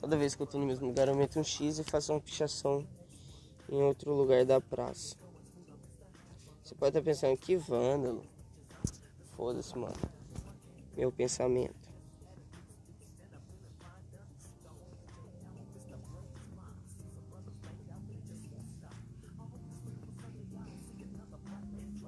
toda 0.00 0.16
vez 0.16 0.34
que 0.34 0.42
eu 0.42 0.46
tô 0.46 0.58
no 0.58 0.66
mesmo 0.66 0.86
lugar 0.86 1.08
eu 1.08 1.14
meto 1.14 1.38
um 1.38 1.44
x 1.44 1.78
e 1.78 1.84
faço 1.84 2.12
uma 2.12 2.20
pichação 2.20 2.86
em 3.68 3.82
outro 3.82 4.12
lugar 4.12 4.44
da 4.44 4.60
praça. 4.60 5.14
Você 6.62 6.74
pode 6.74 6.96
estar 6.96 7.02
pensando, 7.02 7.36
que 7.36 7.56
vândalo. 7.56 8.22
Foda-se, 9.36 9.76
mano. 9.76 9.94
Meu 10.96 11.12
pensamento. 11.12 11.74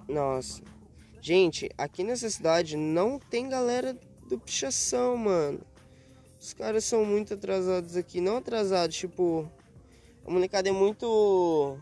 Nossa. 0.08 0.62
Gente, 1.20 1.70
aqui 1.78 2.02
nessa 2.02 2.28
cidade 2.28 2.76
não 2.76 3.18
tem 3.18 3.48
galera 3.48 3.96
do 4.28 4.38
pichação, 4.38 5.16
mano. 5.16 5.71
Os 6.42 6.52
caras 6.52 6.82
são 6.84 7.04
muito 7.04 7.34
atrasados 7.34 7.96
aqui. 7.96 8.20
Não 8.20 8.38
atrasados, 8.38 8.96
tipo. 8.96 9.48
A 10.26 10.30
molecada 10.30 10.68
é 10.68 10.72
muito. 10.72 11.78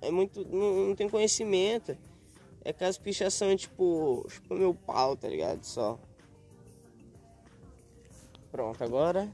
É 0.00 0.10
muito. 0.10 0.46
Não, 0.48 0.88
não 0.88 0.94
tem 0.96 1.10
conhecimento. 1.10 1.94
É 2.64 2.72
que 2.72 2.84
as 2.84 2.96
pichação 2.96 3.50
é 3.50 3.56
tipo. 3.56 4.26
Tipo 4.30 4.54
meu 4.54 4.74
pau, 4.74 5.14
tá 5.14 5.28
ligado? 5.28 5.62
Só. 5.62 6.00
Pronto, 8.50 8.82
agora. 8.82 9.30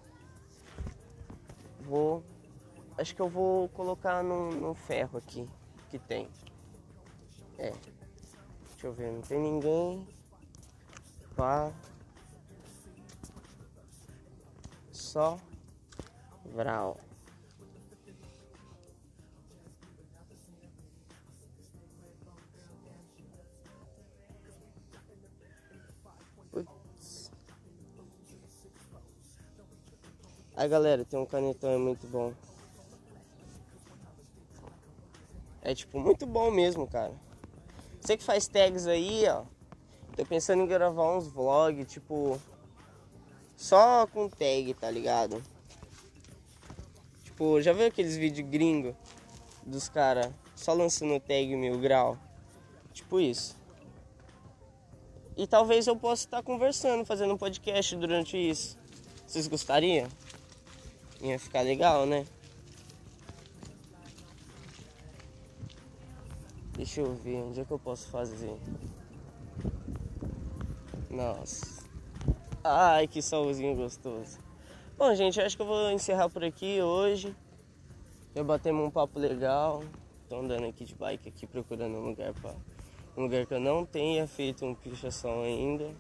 Vou. 1.83 2.25
Acho 2.99 3.15
que 3.15 3.23
eu 3.23 3.29
vou 3.29 3.69
colocar 3.69 4.25
no, 4.25 4.51
no 4.51 4.75
ferro 4.75 5.19
aqui. 5.19 5.49
Que 5.89 6.01
tem. 6.01 6.29
É. 7.59 7.71
Deixa 7.71 8.89
eu 8.89 8.93
ver, 8.93 9.13
não 9.13 9.21
tem 9.21 9.39
ninguém. 9.39 10.05
Pá. 11.37 11.73
Só. 15.14 15.38
Vral. 16.46 16.98
Aí 30.57 30.68
galera, 30.68 31.05
tem 31.05 31.20
um 31.20 31.24
canetão 31.24 31.70
é 31.70 31.79
muito 31.79 32.09
bom. 32.09 32.35
É 35.62 35.77
tipo 35.77 36.00
muito 36.00 36.27
bom 36.27 36.50
mesmo, 36.50 36.88
cara. 36.88 37.14
Você 38.00 38.16
que 38.16 38.24
faz 38.24 38.48
tags 38.48 38.88
aí, 38.88 39.29
ó. 39.29 39.44
Tô 40.16 40.27
pensando 40.27 40.64
em 40.64 40.66
gravar 40.66 41.16
uns 41.16 41.29
vlogs, 41.29 41.87
tipo. 41.87 42.37
Só 43.57 44.07
com 44.07 44.29
tag, 44.29 44.75
tá 44.75 44.90
ligado? 44.90 45.43
Tipo, 47.23 47.61
já 47.61 47.73
viu 47.73 47.87
aqueles 47.87 48.17
vídeos 48.17 48.49
gringo 48.49 48.97
dos 49.64 49.88
caras 49.88 50.33
só 50.55 50.73
lançando 50.73 51.19
tag 51.21 51.57
mil 51.57 51.79
grau? 51.79 52.19
Tipo 52.93 53.21
isso. 53.21 53.57
E 55.37 55.47
talvez 55.47 55.87
eu 55.87 55.97
possa 55.97 56.25
estar 56.25 56.43
conversando, 56.43 57.05
fazendo 57.05 57.35
um 57.35 57.38
podcast 57.38 57.97
durante 57.97 58.37
isso. 58.37 58.79
Vocês 59.27 59.49
gostariam? 59.49 60.09
Ia 61.21 61.38
ficar 61.38 61.62
legal, 61.62 62.07
né? 62.07 62.25
Deixa 66.77 67.01
eu 67.01 67.14
ver, 67.14 67.37
onde 67.37 67.61
é 67.61 67.64
que 67.64 67.71
eu 67.71 67.79
posso 67.79 68.09
fazer? 68.09 68.57
Nossa. 71.11 71.74
Ai, 72.66 73.07
que 73.07 73.20
solzinho 73.20 73.77
gostoso. 73.77 74.38
Bom, 74.96 75.14
gente, 75.14 75.38
acho 75.38 75.55
que 75.55 75.61
eu 75.61 75.66
vou 75.66 75.90
encerrar 75.90 76.31
por 76.31 76.42
aqui 76.42 76.81
hoje. 76.81 77.37
Já 78.35 78.42
batemos 78.42 78.87
um 78.87 78.90
papo 78.90 79.18
legal. 79.18 79.83
Tô 80.31 80.37
andando 80.37 80.64
aqui 80.64 80.87
de 80.87 80.94
bike 80.94 81.29
aqui 81.29 81.46
procurando 81.46 81.98
um 81.98 82.07
lugar 82.07 82.33
para 82.33 82.55
um 83.18 83.24
lugar 83.24 83.44
que 83.44 83.53
eu 83.53 83.61
não 83.61 83.85
tenha 83.85 84.27
feito 84.27 84.64
um 84.64 84.74
pichação 84.74 85.42
ainda. 85.42 85.90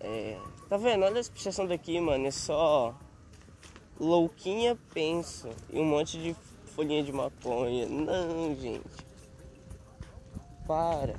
É, 0.00 0.36
tá 0.68 0.76
vendo? 0.76 1.04
Olha 1.04 1.20
essa 1.20 1.30
pichação 1.30 1.64
daqui, 1.64 2.00
mano. 2.00 2.26
É 2.26 2.32
só 2.32 2.92
louquinha 4.00 4.76
penso 4.92 5.48
e 5.72 5.78
um 5.78 5.84
monte 5.84 6.18
de 6.20 6.34
folhinha 6.74 7.04
de 7.04 7.12
maconha. 7.12 7.86
Não, 7.86 8.52
gente. 8.56 9.06
Para. 10.66 11.14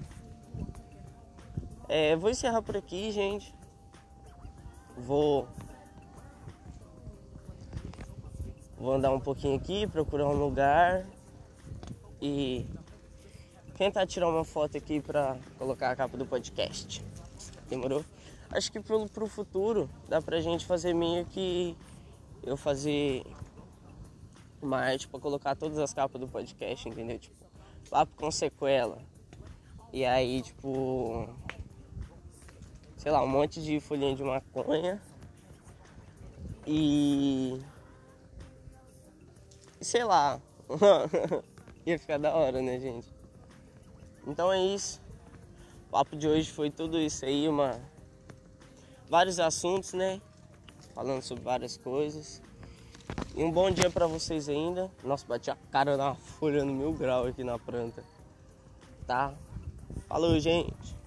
É, 1.88 2.18
vou 2.18 2.30
encerrar 2.30 2.62
por 2.62 2.76
aqui, 2.76 3.10
gente. 3.14 3.58
Vou 5.00 5.48
Vou 8.80 8.94
andar 8.94 9.12
um 9.12 9.20
pouquinho 9.20 9.58
aqui, 9.58 9.86
procurar 9.88 10.26
um 10.30 10.34
lugar 10.34 11.06
e 12.22 12.66
tentar 13.78 14.08
tirar 14.08 14.30
uma 14.30 14.46
foto 14.46 14.78
aqui 14.78 15.02
pra 15.02 15.38
colocar 15.58 15.92
a 15.92 15.96
capa 15.98 16.16
do 16.16 16.26
podcast. 16.26 17.04
Demorou? 17.68 18.06
Acho 18.50 18.72
que 18.72 18.80
pro, 18.80 19.06
pro 19.10 19.28
futuro 19.28 19.90
dá 20.08 20.22
pra 20.22 20.40
gente 20.40 20.66
fazer 20.66 20.94
meio 20.94 21.26
que 21.26 21.76
eu 22.42 22.56
fazer 22.56 23.26
uma 24.62 24.78
arte 24.78 25.10
pra 25.10 25.20
colocar 25.20 25.56
todas 25.56 25.78
as 25.78 25.94
capas 25.94 26.20
do 26.20 26.28
podcast, 26.28 26.88
entendeu? 26.88 27.20
Tipo, 27.20 27.36
papo 27.90 28.16
com 28.16 28.32
sequela. 28.32 29.00
E 29.92 30.06
aí, 30.06 30.42
tipo, 30.42 31.28
sei 33.00 33.12
lá, 33.14 33.24
um 33.24 33.28
monte 33.28 33.62
de 33.62 33.80
folhinha 33.80 34.14
de 34.14 34.24
maconha. 34.24 35.02
E 36.68 37.60
sei 39.82 40.04
lá. 40.04 40.40
Ia 41.86 41.98
ficar 41.98 42.20
da 42.20 42.36
hora, 42.36 42.62
né, 42.62 42.78
gente? 42.78 43.08
Então 44.28 44.52
é 44.52 44.62
isso. 44.62 45.02
O 45.88 45.92
papo 45.92 46.16
de 46.16 46.28
hoje 46.28 46.52
foi 46.52 46.70
tudo 46.70 47.00
isso 47.00 47.26
aí, 47.26 47.48
uma 47.48 47.82
vários 49.10 49.40
assuntos, 49.40 49.94
né? 49.94 50.22
Falando 50.94 51.22
sobre 51.22 51.44
várias 51.44 51.78
coisas. 51.78 52.42
E 53.34 53.44
um 53.44 53.52
bom 53.52 53.72
dia 53.72 53.90
para 53.90 54.08
vocês 54.08 54.50
ainda. 54.50 54.92
Nossa, 55.04 55.26
bati 55.26 55.50
a 55.50 55.58
cara 55.72 55.96
na 55.96 56.16
folha 56.38 56.66
no 56.66 56.74
mil 56.74 56.92
grau 56.92 57.26
aqui 57.26 57.46
na 57.46 57.58
planta. 57.58 58.04
Tá? 59.08 59.34
Falou, 60.10 60.38
gente. 60.38 60.99